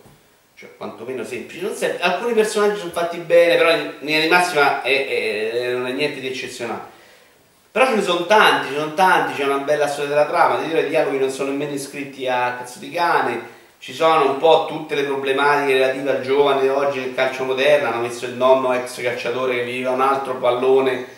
cioè 0.53 0.69
quantomeno 0.77 1.23
semplici, 1.23 1.67
alcuni 1.99 2.33
personaggi 2.33 2.77
sono 2.77 2.91
fatti 2.91 3.17
bene, 3.17 3.55
però 3.55 3.71
in 3.71 3.93
linea 4.01 4.21
di 4.21 4.27
massima 4.27 4.83
è, 4.83 5.07
è, 5.07 5.71
non 5.71 5.87
è 5.87 5.93
niente 5.93 6.19
di 6.19 6.27
eccezionale. 6.27 6.97
Però 7.71 7.85
ce 7.85 7.95
ne 7.95 8.01
sono 8.01 8.25
tanti, 8.25 8.67
ce 8.67 8.73
ne 8.73 8.79
sono 8.79 8.93
tanti, 8.95 9.33
c'è 9.33 9.45
una 9.45 9.57
bella 9.57 9.87
storia 9.87 10.09
della 10.09 10.25
trama, 10.25 10.57
ti 10.57 10.67
dirò 10.67 10.79
i 10.79 10.89
dialoghi 10.89 11.19
non 11.19 11.29
sono 11.29 11.51
nemmeno 11.51 11.73
iscritti 11.73 12.27
a 12.27 12.55
cazzo 12.57 12.79
di 12.79 12.89
cane, 12.89 13.57
ci 13.77 13.93
sono 13.93 14.31
un 14.31 14.37
po' 14.39 14.65
tutte 14.67 14.95
le 14.95 15.03
problematiche 15.03 15.73
relative 15.73 16.09
al 16.09 16.21
giovane 16.21 16.61
di 16.61 16.67
oggi 16.67 16.99
nel 16.99 17.13
calcio 17.13 17.43
moderno, 17.43 17.89
hanno 17.89 18.01
messo 18.01 18.25
il 18.25 18.33
nonno 18.33 18.73
ex 18.73 18.99
calciatore 19.01 19.53
che 19.55 19.63
viveva 19.65 19.91
un 19.91 20.01
altro 20.01 20.35
pallone 20.37 21.17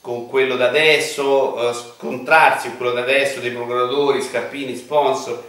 con 0.00 0.28
quello 0.28 0.56
da 0.56 0.66
adesso, 0.66 1.70
eh, 1.70 1.72
scontrarsi 1.72 2.66
con 2.68 2.76
quello 2.78 2.92
da 2.92 3.02
adesso 3.02 3.38
dei 3.38 3.52
procuratori, 3.52 4.20
scarpini, 4.20 4.74
sponsor. 4.74 5.40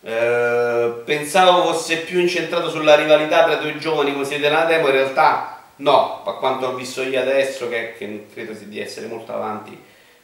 Eh, 0.00 0.92
pensavo 1.04 1.72
fosse 1.72 1.96
più 1.98 2.20
incentrato 2.20 2.70
sulla 2.70 2.94
rivalità 2.94 3.42
tra 3.42 3.56
due 3.56 3.76
giovani 3.78 4.14
così 4.14 4.38
della 4.38 4.64
demo, 4.64 4.86
in 4.86 4.92
realtà 4.92 5.57
no, 5.78 6.22
a 6.24 6.34
quanto 6.34 6.66
ho 6.66 6.74
visto 6.74 7.02
io 7.02 7.20
adesso, 7.20 7.68
che, 7.68 7.94
che 7.96 8.26
credo 8.32 8.52
di 8.52 8.80
essere 8.80 9.06
molto 9.06 9.32
avanti, 9.32 9.78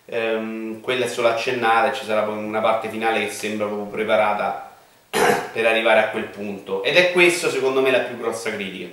ehm, 0.07 0.81
quella 0.81 1.07
è 1.07 1.09
solo 1.09 1.29
accennare, 1.29 1.95
ci 1.95 2.05
sarà 2.05 2.23
una 2.29 2.61
parte 2.61 2.89
finale 2.89 3.27
che 3.27 3.33
sembra 3.33 3.67
proprio 3.67 3.87
preparata 3.87 4.73
per 5.11 5.67
arrivare 5.67 6.01
a 6.01 6.09
quel 6.09 6.25
punto. 6.25 6.83
Ed 6.83 6.97
è 6.97 7.13
questo 7.13 7.51
secondo 7.51 7.81
me 7.81 7.91
la 7.91 8.01
più 8.01 8.17
grossa 8.17 8.51
critica. 8.53 8.89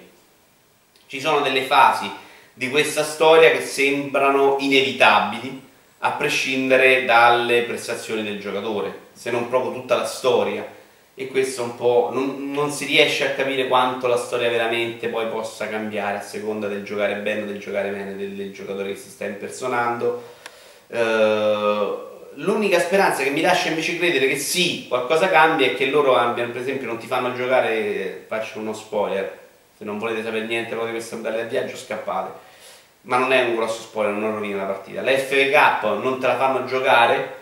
Ci 1.08 1.20
sono 1.20 1.42
delle 1.42 1.64
fasi 1.64 2.10
di 2.54 2.70
questa 2.70 3.04
storia 3.04 3.52
che 3.52 3.62
sembrano 3.62 4.58
inevitabili 4.60 5.70
a 6.00 6.12
prescindere 6.12 7.06
dalle 7.06 7.64
prestazioni 7.64 8.24
del 8.24 8.40
giocatore, 8.40 9.08
se 9.14 9.30
non 9.32 9.50
proprio 9.50 9.74
tutta 9.74 9.96
la 9.96 10.06
storia. 10.06 10.80
E 11.22 11.28
questo 11.28 11.62
un 11.62 11.76
po' 11.76 12.10
non, 12.12 12.52
non, 12.52 12.72
si 12.72 12.86
riesce 12.86 13.28
a 13.28 13.36
capire 13.36 13.68
quanto 13.68 14.08
la 14.08 14.18
storia 14.18 14.50
veramente 14.50 15.08
poi 15.08 15.28
possa 15.28 15.68
cambiare 15.68 16.18
a 16.18 16.22
seconda 16.22 16.68
del 16.68 16.84
giocare 16.84 17.16
bene 17.18 17.44
o 17.44 17.46
del 17.46 17.60
giocare 17.60 17.92
bene 17.92 18.16
del, 18.16 18.32
del 18.32 18.52
giocatore 18.52 18.94
che 18.94 18.98
si 18.98 19.10
sta 19.10 19.26
impersonando. 19.26 20.24
Uh, 20.88 22.10
L'unica 22.36 22.80
speranza 22.80 23.24
che 23.24 23.30
mi 23.30 23.42
lascia 23.42 23.70
invece 23.70 23.98
credere 23.98 24.28
che 24.28 24.38
sì, 24.38 24.88
qualcosa 24.88 25.30
cambia 25.30 25.68
è 25.68 25.76
che 25.76 25.88
loro 25.88 26.16
abbiano, 26.16 26.54
per 26.54 26.62
esempio, 26.62 26.88
non 26.88 26.98
ti 26.98 27.06
fanno 27.06 27.34
giocare, 27.36 28.24
faccio 28.26 28.60
uno 28.60 28.74
spoiler, 28.74 29.38
se 29.78 29.84
non 29.84 30.00
volete 30.00 30.24
sapere 30.24 30.46
niente 30.46 30.70
proprio 30.70 30.94
di 30.94 30.98
questa 30.98 31.16
andare 31.16 31.42
a 31.42 31.46
viaggio 31.46 31.76
scappate 31.76 32.50
ma 33.04 33.18
non 33.18 33.32
è 33.32 33.44
un 33.44 33.56
grosso 33.56 33.82
spoiler, 33.82 34.14
non 34.14 34.34
rovina 34.34 34.58
la 34.58 34.72
partita. 34.72 35.02
La 35.02 35.12
Cup 35.12 36.02
non 36.02 36.20
te 36.20 36.28
la 36.28 36.38
fanno 36.38 36.66
giocare 36.66 37.40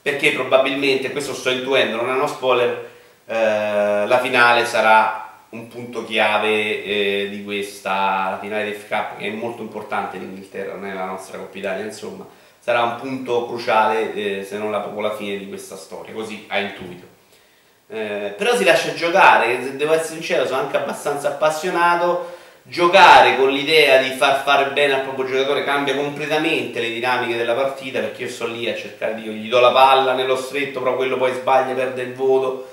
perché 0.00 0.32
probabilmente, 0.32 1.10
questo 1.10 1.34
sto 1.34 1.50
intuendo, 1.50 1.96
non 1.96 2.10
è 2.10 2.12
uno 2.12 2.26
spoiler, 2.26 2.90
eh, 3.32 4.06
la 4.06 4.18
finale 4.20 4.66
sarà 4.66 5.30
un 5.50 5.66
punto 5.68 6.04
chiave 6.04 6.84
eh, 6.84 7.28
di 7.30 7.42
questa, 7.44 8.36
finale 8.42 8.74
FA 8.74 8.96
Cup 8.96 9.18
che 9.18 9.28
è 9.28 9.30
molto 9.30 9.62
importante 9.62 10.18
in 10.18 10.24
Inghilterra, 10.24 10.74
non 10.74 10.86
è 10.86 10.92
la 10.92 11.06
nostra 11.06 11.38
Coppa 11.38 11.56
Italia, 11.56 11.82
insomma, 11.82 12.26
sarà 12.58 12.82
un 12.82 12.96
punto 12.96 13.46
cruciale 13.46 14.12
eh, 14.12 14.44
se 14.44 14.58
non 14.58 14.70
la, 14.70 14.86
la 14.94 15.14
fine 15.14 15.38
di 15.38 15.48
questa 15.48 15.76
storia, 15.76 16.12
così 16.12 16.44
ha 16.48 16.58
intuito. 16.58 17.06
Eh, 17.88 18.34
però 18.36 18.54
si 18.54 18.64
lascia 18.64 18.92
giocare, 18.92 19.76
devo 19.76 19.94
essere 19.94 20.14
sincero 20.14 20.46
sono 20.46 20.60
anche 20.60 20.76
abbastanza 20.76 21.28
appassionato, 21.28 22.34
giocare 22.64 23.36
con 23.36 23.50
l'idea 23.50 24.02
di 24.02 24.10
far 24.10 24.42
fare 24.42 24.72
bene 24.72 24.94
al 24.94 25.00
proprio 25.02 25.24
giocatore 25.24 25.64
cambia 25.64 25.96
completamente 25.96 26.80
le 26.80 26.92
dinamiche 26.92 27.36
della 27.36 27.54
partita 27.54 27.98
perché 28.00 28.24
io 28.24 28.28
sto 28.28 28.46
lì 28.46 28.70
a 28.70 28.76
cercare 28.76 29.16
di 29.16 29.22
io 29.22 29.32
gli 29.32 29.48
do 29.48 29.58
la 29.58 29.72
palla 29.72 30.12
nello 30.12 30.36
stretto 30.36 30.80
però 30.80 30.94
quello 30.94 31.16
poi 31.16 31.32
sbaglia 31.32 31.74
perde 31.74 32.02
il 32.02 32.14
voto 32.14 32.70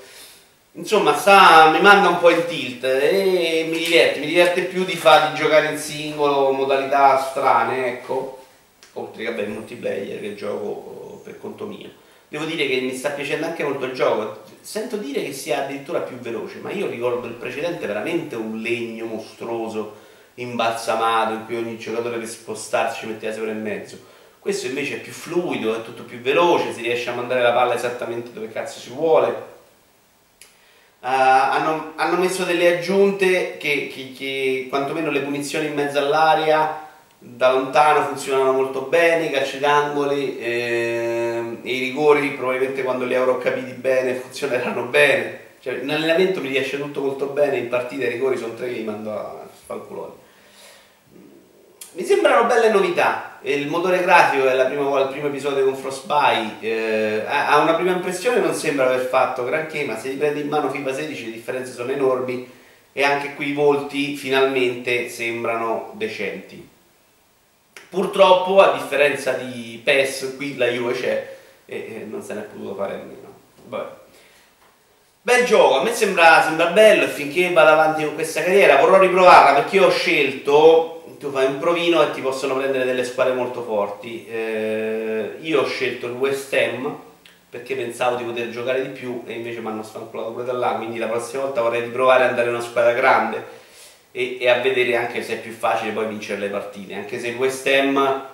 insomma 0.72 1.16
sta, 1.16 1.70
mi 1.70 1.80
manda 1.80 2.08
un 2.08 2.18
po' 2.18 2.30
in 2.30 2.44
tilt 2.46 2.84
e 2.84 3.66
mi 3.68 3.78
diverte 3.78 4.20
mi 4.20 4.26
diverte 4.26 4.62
più 4.62 4.84
di, 4.84 4.96
far, 4.96 5.32
di 5.32 5.38
giocare 5.38 5.70
in 5.70 5.78
singolo 5.78 6.52
modalità 6.52 7.18
strane 7.18 7.86
ecco 7.88 8.38
oltre 8.94 9.24
che 9.24 9.30
vabbè 9.30 9.46
multiplayer 9.46 10.20
che 10.20 10.34
gioco 10.34 11.20
per 11.24 11.38
conto 11.38 11.66
mio 11.66 11.90
devo 12.30 12.44
dire 12.44 12.68
che 12.68 12.80
mi 12.80 12.94
sta 12.94 13.10
piacendo 13.10 13.46
anche 13.46 13.64
molto 13.64 13.84
il 13.84 13.92
gioco. 13.92 14.44
Sento 14.60 14.96
dire 14.96 15.22
che 15.22 15.32
sia 15.32 15.64
addirittura 15.64 15.98
più 15.98 16.16
veloce, 16.16 16.58
ma 16.58 16.70
io 16.70 16.88
ricordo 16.88 17.26
il 17.26 17.34
precedente 17.34 17.86
veramente 17.86 18.36
un 18.36 18.60
legno 18.60 19.04
mostruoso, 19.06 19.96
imbalsamato, 20.34 21.34
in 21.34 21.44
cui 21.44 21.56
ogni 21.56 21.76
giocatore 21.76 22.18
per 22.18 22.28
spostarsi 22.28 23.06
metteva 23.06 23.32
6 23.32 23.42
ore 23.42 23.50
e 23.50 23.54
mezzo. 23.54 23.98
Questo 24.38 24.68
invece 24.68 24.96
è 24.96 25.00
più 25.00 25.12
fluido, 25.12 25.74
è 25.74 25.82
tutto 25.82 26.04
più 26.04 26.20
veloce, 26.20 26.72
si 26.72 26.82
riesce 26.82 27.10
a 27.10 27.14
mandare 27.14 27.42
la 27.42 27.52
palla 27.52 27.74
esattamente 27.74 28.32
dove 28.32 28.48
cazzo 28.48 28.78
si 28.78 28.90
vuole. 28.90 29.58
Uh, 31.00 31.06
hanno, 31.06 31.92
hanno, 31.96 32.18
messo 32.18 32.44
delle 32.44 32.76
aggiunte 32.76 33.56
che, 33.56 33.90
che, 33.92 34.12
che 34.14 34.66
quantomeno 34.68 35.10
le 35.10 35.20
punizioni 35.20 35.66
in 35.66 35.74
mezzo 35.74 35.98
all'aria 35.98 36.88
da 37.22 37.52
lontano 37.52 38.06
funzionano 38.06 38.52
molto 38.52 38.82
bene, 38.82 39.26
i 39.26 39.30
calci 39.30 39.58
d'angoli, 39.58 40.38
eh, 40.38 41.58
i 41.62 41.78
rigori 41.78 42.30
probabilmente 42.30 42.82
quando 42.82 43.04
li 43.04 43.14
avrò 43.14 43.36
capiti 43.38 43.72
bene 43.72 44.14
funzioneranno 44.14 44.84
bene. 44.84 45.38
Cioè, 45.60 45.80
in 45.82 45.90
allenamento 45.90 46.40
mi 46.40 46.48
riesce 46.48 46.78
tutto 46.78 47.02
molto 47.02 47.26
bene, 47.26 47.58
in 47.58 47.68
partita 47.68 48.04
i 48.04 48.12
rigori 48.12 48.38
sono 48.38 48.54
tre 48.54 48.68
che 48.68 48.78
li 48.78 48.84
mando 48.84 49.10
a 49.10 49.46
sfanculoni. 49.62 50.19
Mi 51.92 52.04
sembrano 52.04 52.46
belle 52.46 52.70
novità. 52.70 53.38
Il 53.42 53.66
motore 53.66 54.02
grafico 54.02 54.46
è 54.46 54.66
prima, 54.66 55.00
il 55.00 55.08
primo 55.08 55.26
episodio 55.26 55.64
con 55.64 55.74
Frostbite. 55.74 56.60
Eh, 56.60 57.24
a 57.26 57.58
una 57.58 57.74
prima 57.74 57.90
impressione 57.90 58.38
non 58.38 58.54
sembra 58.54 58.84
aver 58.84 59.06
fatto 59.06 59.44
granché, 59.44 59.84
ma 59.84 59.98
se 59.98 60.10
li 60.10 60.16
prendi 60.16 60.40
in 60.40 60.48
mano 60.48 60.70
FIBA 60.70 60.94
16 60.94 61.24
le 61.24 61.32
differenze 61.32 61.72
sono 61.72 61.90
enormi 61.90 62.48
e 62.92 63.02
anche 63.02 63.34
qui 63.34 63.48
i 63.48 63.54
volti 63.54 64.14
finalmente 64.14 65.08
sembrano 65.08 65.90
decenti. 65.94 66.68
Purtroppo, 67.88 68.60
a 68.60 68.72
differenza 68.72 69.32
di 69.32 69.80
PES, 69.82 70.34
qui 70.36 70.56
la 70.56 70.68
Juve 70.68 70.92
c'è 70.92 71.36
e, 71.66 72.06
non 72.08 72.22
se 72.22 72.34
ne 72.34 72.40
è 72.40 72.44
potuto 72.44 72.76
fare 72.76 72.94
a 72.94 72.98
meno. 72.98 73.34
Vabbè. 73.66 73.98
Bel 75.22 75.44
gioco, 75.44 75.80
a 75.80 75.82
me 75.82 75.92
sembra, 75.92 76.40
sembra 76.42 76.66
bello 76.66 77.04
e 77.04 77.08
finché 77.08 77.52
vado 77.52 77.70
avanti 77.70 78.04
con 78.04 78.14
questa 78.14 78.42
carriera 78.42 78.76
vorrò 78.76 78.98
riprovarla 78.98 79.60
perché 79.60 79.80
ho 79.80 79.90
scelto, 79.90 80.99
tu 81.20 81.30
fai 81.30 81.44
un 81.44 81.58
provino 81.58 82.02
e 82.02 82.12
ti 82.12 82.22
possono 82.22 82.56
prendere 82.56 82.86
delle 82.86 83.04
squadre 83.04 83.34
molto 83.34 83.62
forti. 83.62 84.26
Eh, 84.26 85.36
io 85.40 85.60
ho 85.60 85.66
scelto 85.66 86.06
il 86.06 86.14
West 86.14 86.50
Ham 86.54 86.98
perché 87.50 87.76
pensavo 87.76 88.16
di 88.16 88.24
poter 88.24 88.48
giocare 88.48 88.80
di 88.80 88.88
più 88.88 89.22
e 89.26 89.34
invece 89.34 89.60
mi 89.60 89.66
hanno 89.66 89.82
sfanculato 89.82 90.32
pure 90.32 90.44
da 90.44 90.52
là, 90.52 90.72
quindi 90.76 90.98
la 90.98 91.08
prossima 91.08 91.42
volta 91.42 91.60
vorrei 91.60 91.82
riprovare 91.82 92.24
ad 92.24 92.30
andare 92.30 92.48
in 92.48 92.54
una 92.54 92.64
squadra 92.64 92.92
grande 92.92 93.44
e, 94.12 94.38
e, 94.40 94.48
a 94.48 94.60
vedere 94.60 94.96
anche 94.96 95.22
se 95.22 95.34
è 95.34 95.40
più 95.40 95.52
facile 95.52 95.92
poi 95.92 96.06
vincere 96.06 96.40
le 96.40 96.48
partite, 96.48 96.94
anche 96.94 97.18
se 97.18 97.28
il 97.28 97.36
West 97.36 97.66
Ham 97.66 98.28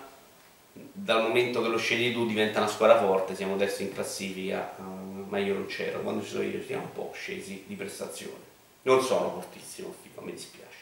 dal 0.72 1.22
momento 1.22 1.60
che 1.62 1.68
lo 1.68 1.78
scegli 1.78 2.12
tu 2.12 2.24
diventa 2.24 2.60
una 2.60 2.68
squadra 2.68 2.98
forte, 2.98 3.34
siamo 3.34 3.54
adesso 3.54 3.82
in 3.82 3.92
classifica, 3.92 4.74
uh, 4.78 5.24
ma 5.28 5.38
io 5.38 5.54
non 5.54 5.66
c'ero, 5.66 6.02
quando 6.02 6.22
ci 6.22 6.30
sono 6.30 6.44
io 6.44 6.62
siamo 6.62 6.84
un 6.84 6.92
po' 6.92 7.10
scesi 7.14 7.64
di 7.66 7.74
prestazione, 7.74 8.44
non 8.82 9.02
sono 9.02 9.32
fortissimo 9.32 9.92
mi 10.20 10.32
dispiace. 10.32 10.75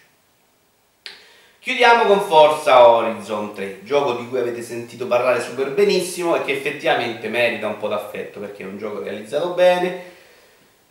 Chiudiamo 1.64 2.04
con 2.04 2.20
Forza 2.20 2.86
Horizon 2.86 3.54
3, 3.54 3.84
gioco 3.84 4.20
di 4.20 4.28
cui 4.28 4.38
avete 4.38 4.60
sentito 4.60 5.06
parlare 5.06 5.40
super 5.40 5.70
benissimo 5.70 6.36
e 6.36 6.44
che 6.44 6.52
effettivamente 6.52 7.28
merita 7.28 7.66
un 7.66 7.78
po' 7.78 7.88
d'affetto 7.88 8.38
perché 8.38 8.64
è 8.64 8.66
un 8.66 8.76
gioco 8.76 9.02
realizzato 9.02 9.54
bene. 9.54 10.02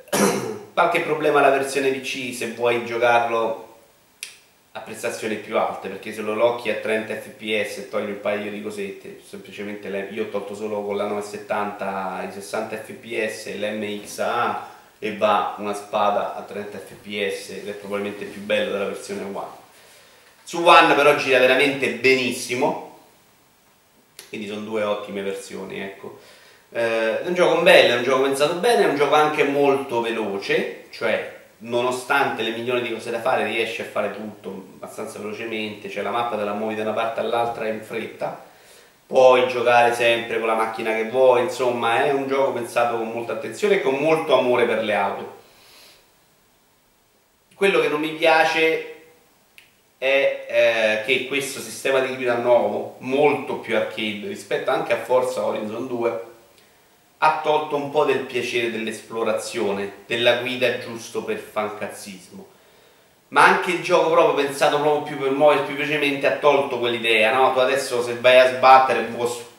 Qualche 0.74 1.02
problema 1.02 1.38
alla 1.38 1.56
versione 1.56 1.92
PC 1.92 2.34
se 2.34 2.54
vuoi 2.54 2.88
giocarlo 2.88 3.76
a 4.72 4.80
prestazioni 4.80 5.36
più 5.36 5.60
alte 5.60 5.90
perché 5.90 6.12
se 6.12 6.22
lo 6.22 6.34
locchi 6.34 6.72
a 6.72 6.78
30 6.78 7.18
fps 7.18 7.78
e 7.78 7.90
togli 7.90 8.10
un 8.10 8.22
paio 8.22 8.50
di 8.50 8.64
cosette 8.64 9.22
semplicemente 9.24 10.10
io 10.10 10.24
ho 10.24 10.30
tolto 10.30 10.56
solo 10.56 10.82
con 10.82 10.98
la 10.98 11.06
970 11.06 12.26
i 12.30 12.32
60 12.32 12.78
fps 12.78 13.46
e 13.46 13.58
l'MXA 13.60 14.68
e 14.98 15.18
va 15.18 15.54
una 15.60 15.76
spada 15.76 16.34
a 16.34 16.42
30 16.42 16.80
fps 16.80 17.50
ed 17.50 17.70
è 17.70 17.74
probabilmente 17.74 18.26
più 18.26 18.42
bello 18.42 18.72
della 18.72 18.86
versione 18.86 19.22
One 19.22 19.62
su 20.44 20.64
One 20.64 20.94
però 20.94 21.16
gira 21.16 21.40
veramente 21.40 21.92
benissimo 21.92 23.00
quindi 24.30 24.48
sono 24.48 24.62
due 24.62 24.84
ottime 24.84 25.22
versioni 25.22 25.80
ecco 25.80 26.20
eh, 26.72 27.22
è 27.22 27.28
un 27.28 27.34
gioco 27.36 27.62
bello, 27.62 27.94
è 27.94 27.98
un 27.98 28.04
gioco 28.04 28.24
pensato 28.24 28.56
bene, 28.56 28.84
è 28.84 28.88
un 28.88 28.96
gioco 28.96 29.14
anche 29.14 29.44
molto 29.44 30.02
veloce 30.02 30.86
cioè 30.90 31.42
nonostante 31.64 32.44
le 32.44 32.52
milioni 32.52 32.82
di 32.82 32.92
cose 32.92 33.12
da 33.12 33.22
fare 33.22 33.46
riesci 33.46 33.82
a 33.82 33.86
fare 33.86 34.12
tutto 34.12 34.50
abbastanza 34.76 35.20
velocemente, 35.20 35.90
cioè 35.90 36.04
la 36.04 36.12
mappa 36.12 36.38
te 36.38 36.44
la 36.44 36.54
muovi 36.54 36.76
da 36.76 36.84
una 36.84 36.92
parte 36.92 37.20
all'altra 37.20 37.68
in 37.68 37.82
fretta, 37.82 38.44
puoi 39.06 39.48
giocare 39.48 39.94
sempre 39.94 40.40
con 40.40 40.48
la 40.48 40.56
macchina 40.56 40.94
che 40.94 41.10
vuoi, 41.10 41.44
insomma 41.44 42.04
è 42.04 42.12
un 42.12 42.28
gioco 42.28 42.54
pensato 42.54 42.98
con 42.98 43.10
molta 43.10 43.34
attenzione 43.34 43.76
e 43.76 43.82
con 43.82 43.96
molto 43.96 44.38
amore 44.38 44.66
per 44.66 44.84
le 44.84 44.94
auto. 44.94 45.42
Quello 47.56 47.80
che 47.80 47.88
non 47.88 48.02
mi 48.02 48.12
piace 48.14 48.93
è 49.98 50.46
eh, 50.48 51.06
che 51.06 51.28
questo 51.28 51.60
sistema 51.60 52.00
di 52.00 52.16
guida 52.16 52.36
nuovo, 52.36 52.96
molto 53.00 53.56
più 53.56 53.76
arcade 53.76 54.28
rispetto 54.28 54.70
anche 54.70 54.94
a 54.94 54.98
Forza 54.98 55.46
Horizon 55.46 55.88
2, 55.88 56.22
ha 57.20 57.40
tolto 57.42 57.78
un 57.78 57.90
po' 57.90 58.04
del 58.04 58.20
piacere 58.20 58.70
dell'esplorazione, 58.70 60.04
della 60.06 60.38
guida 60.38 60.80
giusto 60.80 61.24
per 61.24 61.38
fancazzismo. 61.38 62.48
Ma 63.30 63.46
anche 63.46 63.72
il 63.72 63.82
gioco 63.82 64.12
proprio 64.12 64.46
pensato 64.46 64.80
proprio 64.80 65.04
più 65.04 65.18
per 65.18 65.32
muovere 65.32 65.64
più 65.64 65.76
velocemente 65.76 66.28
ha 66.28 66.38
tolto 66.38 66.80
quell'idea, 66.80 67.34
no? 67.34 67.54
Tu 67.54 67.60
adesso 67.60 68.04
se 68.04 68.18
vai 68.20 68.40
a 68.40 68.56
sbattere 68.56 69.08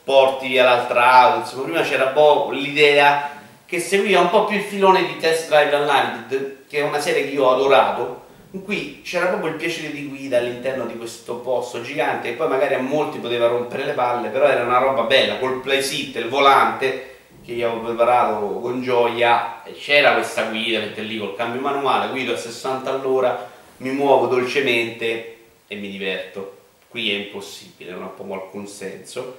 porti 0.03 0.47
via 0.47 0.63
l'altra 0.63 1.11
auto, 1.11 1.39
insomma 1.39 1.63
prima 1.63 1.81
c'era 1.81 2.05
un 2.05 2.13
po' 2.13 2.49
l'idea 2.51 3.31
che 3.65 3.79
seguiva 3.79 4.19
un 4.19 4.29
po' 4.29 4.45
più 4.45 4.57
il 4.57 4.63
filone 4.63 5.07
di 5.07 5.17
Test 5.17 5.49
Drive 5.49 5.75
Unlimited, 5.75 6.67
che 6.69 6.77
è 6.77 6.83
una 6.83 6.99
serie 6.99 7.23
che 7.23 7.31
io 7.31 7.45
ho 7.45 7.53
adorato, 7.55 8.24
cui 8.63 9.01
c'era 9.03 9.27
proprio 9.27 9.51
il 9.51 9.57
piacere 9.57 9.91
di 9.91 10.07
guida 10.07 10.37
all'interno 10.37 10.85
di 10.85 10.95
questo 10.95 11.37
posto 11.37 11.81
gigante 11.81 12.29
che 12.29 12.35
poi 12.35 12.47
magari 12.47 12.75
a 12.75 12.79
molti 12.79 13.17
poteva 13.17 13.47
rompere 13.47 13.85
le 13.85 13.93
palle, 13.93 14.29
però 14.29 14.45
era 14.45 14.63
una 14.63 14.77
roba 14.77 15.03
bella, 15.03 15.37
col 15.37 15.61
playsit, 15.61 16.15
il 16.17 16.29
volante 16.29 17.13
che 17.43 17.53
io 17.53 17.69
avevo 17.69 17.85
preparato 17.85 18.59
con 18.59 18.81
gioia, 18.81 19.61
c'era 19.77 20.13
questa 20.13 20.43
guida, 20.45 20.79
mette 20.79 21.01
lì 21.01 21.17
col 21.17 21.35
cambio 21.35 21.61
manuale, 21.61 22.09
guido 22.09 22.33
a 22.33 22.37
60 22.37 22.89
all'ora, 22.89 23.51
mi 23.77 23.91
muovo 23.91 24.27
dolcemente 24.27 25.37
e 25.67 25.75
mi 25.75 25.89
diverto. 25.89 26.57
Qui 26.87 27.11
è 27.11 27.15
impossibile, 27.15 27.91
non 27.91 28.03
ha 28.03 28.07
proprio 28.07 28.35
alcun 28.35 28.67
senso. 28.67 29.37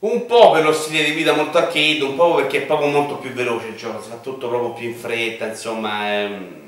Un 0.00 0.26
po' 0.26 0.50
per 0.52 0.62
lo 0.62 0.72
stile 0.72 1.04
di 1.04 1.12
guida 1.12 1.32
molto 1.32 1.58
arcade, 1.58 2.02
un 2.02 2.14
po' 2.14 2.34
perché 2.34 2.58
è 2.58 2.66
proprio 2.66 2.88
molto 2.88 3.16
più 3.16 3.30
veloce 3.30 3.68
il 3.68 3.76
gioco, 3.76 4.02
si 4.02 4.10
fa 4.10 4.16
tutto 4.16 4.48
proprio 4.48 4.72
più 4.72 4.88
in 4.88 4.94
fretta, 4.94 5.46
insomma... 5.46 6.12
Ehm 6.12 6.62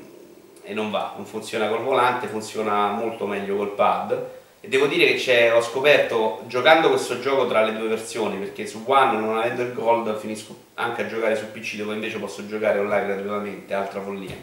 e 0.67 0.73
non 0.73 0.91
va, 0.91 1.13
non 1.15 1.25
funziona 1.25 1.67
col 1.69 1.81
volante, 1.81 2.27
funziona 2.27 2.91
molto 2.91 3.25
meglio 3.25 3.55
col 3.55 3.73
pad. 3.73 4.29
E 4.59 4.67
devo 4.67 4.87
dire 4.87 5.13
che 5.13 5.51
ho 5.51 5.61
scoperto 5.61 6.43
giocando 6.47 6.89
questo 6.89 7.19
gioco 7.19 7.47
tra 7.47 7.63
le 7.63 7.77
due 7.77 7.87
versioni 7.87 8.37
perché 8.37 8.67
su 8.67 8.83
One 8.85 9.17
non 9.17 9.37
avendo 9.37 9.61
il 9.61 9.73
gold 9.73 10.17
finisco 10.17 10.55
anche 10.73 11.03
a 11.03 11.07
giocare 11.07 11.35
su 11.35 11.51
PC 11.51 11.75
dove 11.75 11.93
invece 11.93 12.17
posso 12.17 12.45
giocare 12.47 12.79
online 12.79 13.05
gratuitamente, 13.05 13.73
altra 13.73 14.01
follia. 14.01 14.35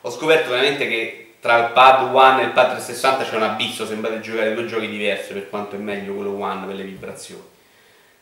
Ho 0.00 0.10
scoperto 0.10 0.50
veramente 0.50 0.88
che 0.88 1.34
tra 1.40 1.58
il 1.58 1.72
pad 1.72 2.12
One 2.12 2.42
e 2.42 2.44
il 2.46 2.52
pad 2.52 2.70
360 2.70 3.24
c'è 3.24 3.36
un 3.36 3.42
abisso, 3.42 3.86
sembra 3.86 4.10
di 4.10 4.20
giocare 4.20 4.54
due 4.54 4.66
giochi 4.66 4.88
diversi 4.88 5.34
per 5.34 5.48
quanto 5.48 5.76
è 5.76 5.78
meglio 5.78 6.14
quello 6.14 6.36
One 6.36 6.66
per 6.66 6.74
le 6.74 6.84
vibrazioni 6.84 7.49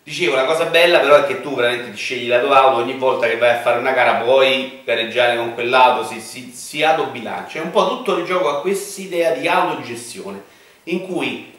Dicevo, 0.08 0.36
la 0.36 0.46
cosa 0.46 0.64
bella 0.64 1.00
però 1.00 1.16
è 1.16 1.26
che 1.26 1.42
tu 1.42 1.54
veramente 1.54 1.90
ti 1.90 1.96
scegli 1.98 2.28
la 2.28 2.40
tua 2.40 2.62
auto, 2.62 2.78
ogni 2.78 2.94
volta 2.94 3.26
che 3.26 3.36
vai 3.36 3.50
a 3.50 3.60
fare 3.60 3.78
una 3.78 3.92
gara 3.92 4.14
puoi 4.24 4.80
gareggiare 4.82 5.36
con 5.36 5.52
quell'auto, 5.52 6.02
si, 6.08 6.18
si, 6.18 6.50
si 6.50 6.82
autobilancia. 6.82 7.58
È 7.58 7.62
un 7.62 7.70
po' 7.70 7.86
tutto 7.88 8.16
il 8.16 8.24
gioco 8.24 8.48
a 8.48 8.62
questa 8.62 9.02
idea 9.02 9.32
di 9.32 9.46
autogestione, 9.46 10.42
in 10.84 11.06
cui 11.06 11.52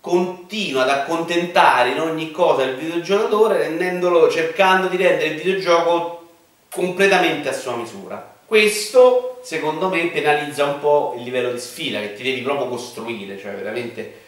continua 0.00 0.82
ad 0.82 0.90
accontentare 0.90 1.88
in 1.88 1.98
ogni 1.98 2.30
cosa 2.30 2.62
il 2.62 2.76
videogiocatore 2.76 3.58
rendendolo, 3.58 4.30
cercando 4.30 4.86
di 4.86 4.96
rendere 4.96 5.30
il 5.30 5.36
videogioco 5.42 6.28
completamente 6.70 7.48
a 7.48 7.52
sua 7.52 7.74
misura. 7.74 8.36
Questo, 8.46 9.40
secondo 9.42 9.88
me, 9.88 10.06
penalizza 10.06 10.66
un 10.66 10.78
po' 10.78 11.14
il 11.16 11.24
livello 11.24 11.50
di 11.50 11.58
sfida 11.58 11.98
che 11.98 12.14
ti 12.14 12.22
devi 12.22 12.42
proprio 12.42 12.68
costruire, 12.68 13.36
cioè 13.40 13.54
veramente 13.54 14.26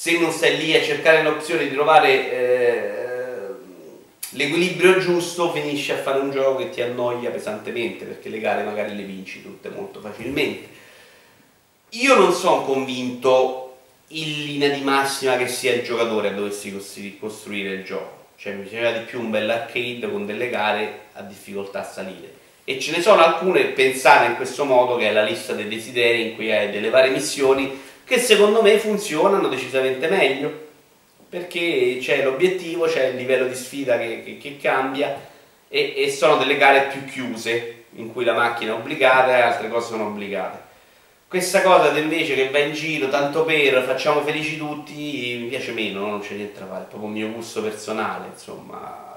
se 0.00 0.18
non 0.18 0.32
stai 0.32 0.56
lì 0.56 0.74
a 0.74 0.82
cercare 0.82 1.22
l'opzione 1.22 1.68
di 1.68 1.74
trovare 1.74 2.32
eh, 2.32 3.48
l'equilibrio 4.30 4.98
giusto, 4.98 5.52
finisci 5.52 5.92
a 5.92 5.98
fare 5.98 6.20
un 6.20 6.30
gioco 6.30 6.56
che 6.56 6.70
ti 6.70 6.80
annoia 6.80 7.28
pesantemente, 7.28 8.06
perché 8.06 8.30
le 8.30 8.40
gare 8.40 8.62
magari 8.62 8.96
le 8.96 9.02
vinci 9.02 9.42
tutte 9.42 9.68
molto 9.68 10.00
facilmente. 10.00 10.68
Io 11.90 12.14
non 12.14 12.32
sono 12.32 12.62
convinto 12.62 13.76
in 14.08 14.44
linea 14.46 14.70
di 14.70 14.80
massima 14.80 15.36
che 15.36 15.48
sia 15.48 15.74
il 15.74 15.82
giocatore 15.82 16.28
a 16.28 16.32
doversi 16.32 17.18
costruire 17.20 17.74
il 17.74 17.84
gioco. 17.84 18.28
Cioè 18.36 18.54
mi 18.54 18.62
piaceva 18.62 18.92
di 18.92 19.04
più 19.04 19.20
un 19.20 19.28
bel 19.28 19.50
arcade 19.50 20.10
con 20.10 20.24
delle 20.24 20.48
gare 20.48 21.00
a 21.12 21.20
difficoltà 21.20 21.80
a 21.80 21.84
salire. 21.84 22.32
E 22.64 22.80
ce 22.80 22.92
ne 22.92 23.02
sono 23.02 23.22
alcune 23.22 23.64
pensate 23.64 24.30
in 24.30 24.36
questo 24.36 24.64
modo, 24.64 24.96
che 24.96 25.10
è 25.10 25.12
la 25.12 25.24
lista 25.24 25.52
dei 25.52 25.68
desideri 25.68 26.30
in 26.30 26.34
cui 26.36 26.50
hai 26.50 26.70
delle 26.70 26.88
varie 26.88 27.10
missioni 27.10 27.88
che 28.10 28.18
secondo 28.18 28.60
me 28.60 28.76
funzionano 28.76 29.46
decisamente 29.46 30.08
meglio 30.08 30.66
perché 31.28 31.98
c'è 32.00 32.24
l'obiettivo, 32.24 32.86
c'è 32.86 33.06
il 33.06 33.16
livello 33.16 33.46
di 33.46 33.54
sfida 33.54 33.96
che, 33.98 34.24
che, 34.24 34.36
che 34.36 34.56
cambia 34.56 35.16
e, 35.68 35.94
e, 35.96 36.10
sono 36.10 36.36
delle 36.36 36.56
gare 36.56 36.88
più 36.88 37.04
chiuse 37.04 37.84
in 37.94 38.12
cui 38.12 38.24
la 38.24 38.32
macchina 38.32 38.72
è 38.72 38.74
obbligata 38.74 39.28
e 39.28 39.40
altre 39.42 39.68
cose 39.68 39.90
sono 39.90 40.06
obbligate. 40.06 40.58
Questa 41.28 41.62
cosa 41.62 41.96
invece 41.96 42.34
che 42.34 42.50
va 42.50 42.58
in 42.58 42.72
giro 42.72 43.08
tanto 43.08 43.44
per 43.44 43.80
facciamo 43.84 44.22
felici 44.22 44.58
tutti 44.58 45.38
mi 45.40 45.46
piace 45.46 45.70
meno, 45.70 46.00
non 46.04 46.18
c'è 46.18 46.34
niente 46.34 46.58
da 46.58 46.66
fare, 46.66 46.82
è 46.82 46.86
proprio 46.86 47.08
un 47.08 47.14
mio 47.14 47.30
gusto 47.30 47.62
personale, 47.62 48.26
insomma 48.32 49.09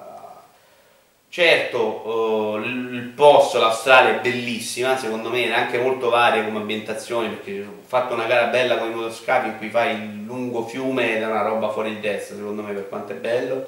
Certo, 1.34 2.62
eh, 2.62 2.68
il 2.68 3.12
posto, 3.16 3.58
l'Australia 3.58 4.18
è 4.18 4.22
bellissima, 4.22 4.96
secondo 5.00 5.32
me 5.32 5.46
è 5.46 5.52
anche 5.52 5.80
molto 5.80 6.12
varia 6.12 6.44
come 6.44 6.60
ambientazione 6.60 7.30
perché 7.30 7.62
ho 7.62 7.82
fatto 7.88 8.14
una 8.14 8.28
gara 8.28 8.50
bella 8.50 8.78
con 8.78 8.92
i 8.92 8.94
motoscafi 8.94 9.48
in 9.48 9.58
cui 9.58 9.72
fai 9.72 9.96
il 9.96 10.26
lungo 10.26 10.64
fiume 10.68 11.16
ed 11.16 11.24
è 11.24 11.26
una 11.26 11.42
roba 11.42 11.72
fuori 11.72 11.96
di 11.96 12.02
testa, 12.02 12.36
secondo 12.36 12.62
me 12.62 12.72
per 12.74 12.88
quanto 12.88 13.14
è 13.14 13.16
bello. 13.16 13.68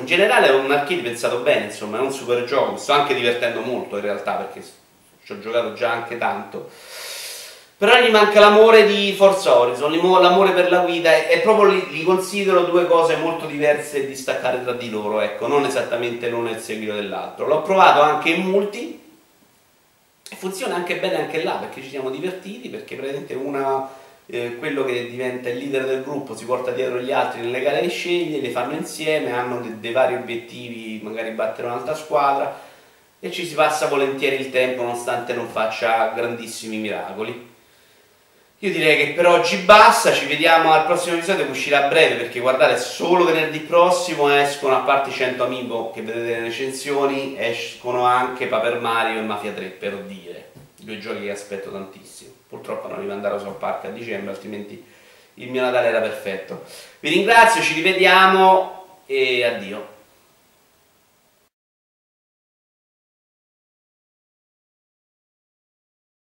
In 0.00 0.06
generale 0.06 0.46
è 0.46 0.54
un 0.54 0.70
arcade 0.70 1.02
pensato 1.02 1.40
bene, 1.40 1.66
insomma, 1.66 1.98
è 1.98 2.00
un 2.00 2.10
super 2.10 2.44
gioco, 2.44 2.72
mi 2.72 2.78
sto 2.78 2.92
anche 2.92 3.14
divertendo 3.14 3.60
molto 3.60 3.96
in 3.96 4.02
realtà 4.02 4.36
perché 4.36 4.66
ci 5.22 5.32
ho 5.32 5.38
giocato 5.38 5.74
già 5.74 5.90
anche 5.90 6.16
tanto 6.16 6.70
però 7.78 8.00
gli 8.00 8.10
manca 8.10 8.40
l'amore 8.40 8.86
di 8.86 9.12
Forza 9.12 9.58
Horizon, 9.58 9.92
l'amore 9.92 10.52
per 10.52 10.70
la 10.70 10.78
guida 10.78 11.26
e, 11.26 11.40
proprio 11.40 11.68
li, 11.68 11.86
li, 11.90 12.04
considero 12.04 12.62
due 12.62 12.86
cose 12.86 13.16
molto 13.16 13.44
diverse 13.44 14.02
e 14.02 14.06
distaccate 14.06 14.62
tra 14.62 14.72
di 14.72 14.88
loro, 14.88 15.20
ecco, 15.20 15.46
non 15.46 15.66
esattamente 15.66 16.30
l'uno 16.30 16.48
è 16.48 16.52
il 16.52 16.60
seguito 16.60 16.94
dell'altro. 16.94 17.46
L'ho 17.46 17.60
provato 17.60 18.00
anche 18.00 18.30
in 18.30 18.46
multi 18.46 18.98
e 20.28 20.36
funziona 20.36 20.74
anche 20.74 20.96
bene 20.96 21.16
anche 21.16 21.42
là 21.42 21.56
perché 21.56 21.82
ci 21.82 21.90
siamo 21.90 22.08
divertiti, 22.08 22.70
perché 22.70 22.96
praticamente 22.96 23.34
una, 23.34 23.86
eh, 24.24 24.56
quello 24.56 24.82
che 24.86 25.10
diventa 25.10 25.50
il 25.50 25.58
leader 25.58 25.84
del 25.84 26.02
gruppo 26.02 26.34
si 26.34 26.46
porta 26.46 26.70
dietro 26.70 26.98
gli 26.98 27.12
altri 27.12 27.42
nelle 27.42 27.60
gare 27.60 27.82
che 27.82 27.88
sceglie, 27.88 28.40
le 28.40 28.50
fanno 28.50 28.72
insieme, 28.72 29.32
hanno 29.32 29.60
dei, 29.60 29.80
dei 29.80 29.92
vari 29.92 30.14
obiettivi, 30.14 30.98
magari 31.02 31.30
battere 31.32 31.68
un'altra 31.68 31.94
squadra 31.94 32.58
e 33.20 33.30
ci 33.30 33.44
si 33.46 33.54
passa 33.54 33.88
volentieri 33.88 34.36
il 34.36 34.50
tempo 34.50 34.80
nonostante 34.80 35.34
non 35.34 35.46
faccia 35.48 36.12
grandissimi 36.14 36.78
miracoli. 36.78 37.54
Io 38.60 38.72
direi 38.72 38.96
che 38.96 39.12
per 39.12 39.26
oggi 39.26 39.58
basta, 39.58 40.14
ci 40.14 40.24
vediamo 40.24 40.72
al 40.72 40.86
prossimo 40.86 41.16
episodio 41.16 41.44
che 41.44 41.50
uscirà 41.50 41.84
a 41.84 41.88
breve 41.88 42.14
perché 42.14 42.40
guardate 42.40 42.78
solo 42.78 43.26
venerdì 43.26 43.58
prossimo 43.58 44.30
escono 44.30 44.74
a 44.74 44.78
parte 44.80 45.10
i 45.10 45.12
100 45.12 45.44
amiibo 45.44 45.90
che 45.90 46.00
vedete 46.00 46.26
nelle 46.26 46.46
recensioni, 46.46 47.36
escono 47.38 48.06
anche 48.06 48.46
Paper 48.46 48.80
Mario 48.80 49.18
e 49.18 49.22
Mafia 49.24 49.52
3 49.52 49.66
per 49.66 49.96
dire, 50.04 50.52
due 50.76 50.98
giochi 50.98 51.24
che 51.24 51.30
aspetto 51.32 51.70
tantissimo. 51.70 52.30
Purtroppo 52.48 52.88
non 52.88 53.00
li 53.00 53.06
manderò 53.06 53.38
sul 53.38 53.56
parco 53.58 53.88
a 53.88 53.90
dicembre 53.90 54.32
altrimenti 54.32 54.82
il 55.34 55.50
mio 55.50 55.60
Natale 55.60 55.88
era 55.88 56.00
perfetto. 56.00 56.64
Vi 57.00 57.10
ringrazio, 57.10 57.60
ci 57.60 57.74
rivediamo 57.74 58.86
e 59.04 59.44
addio. 59.44 59.95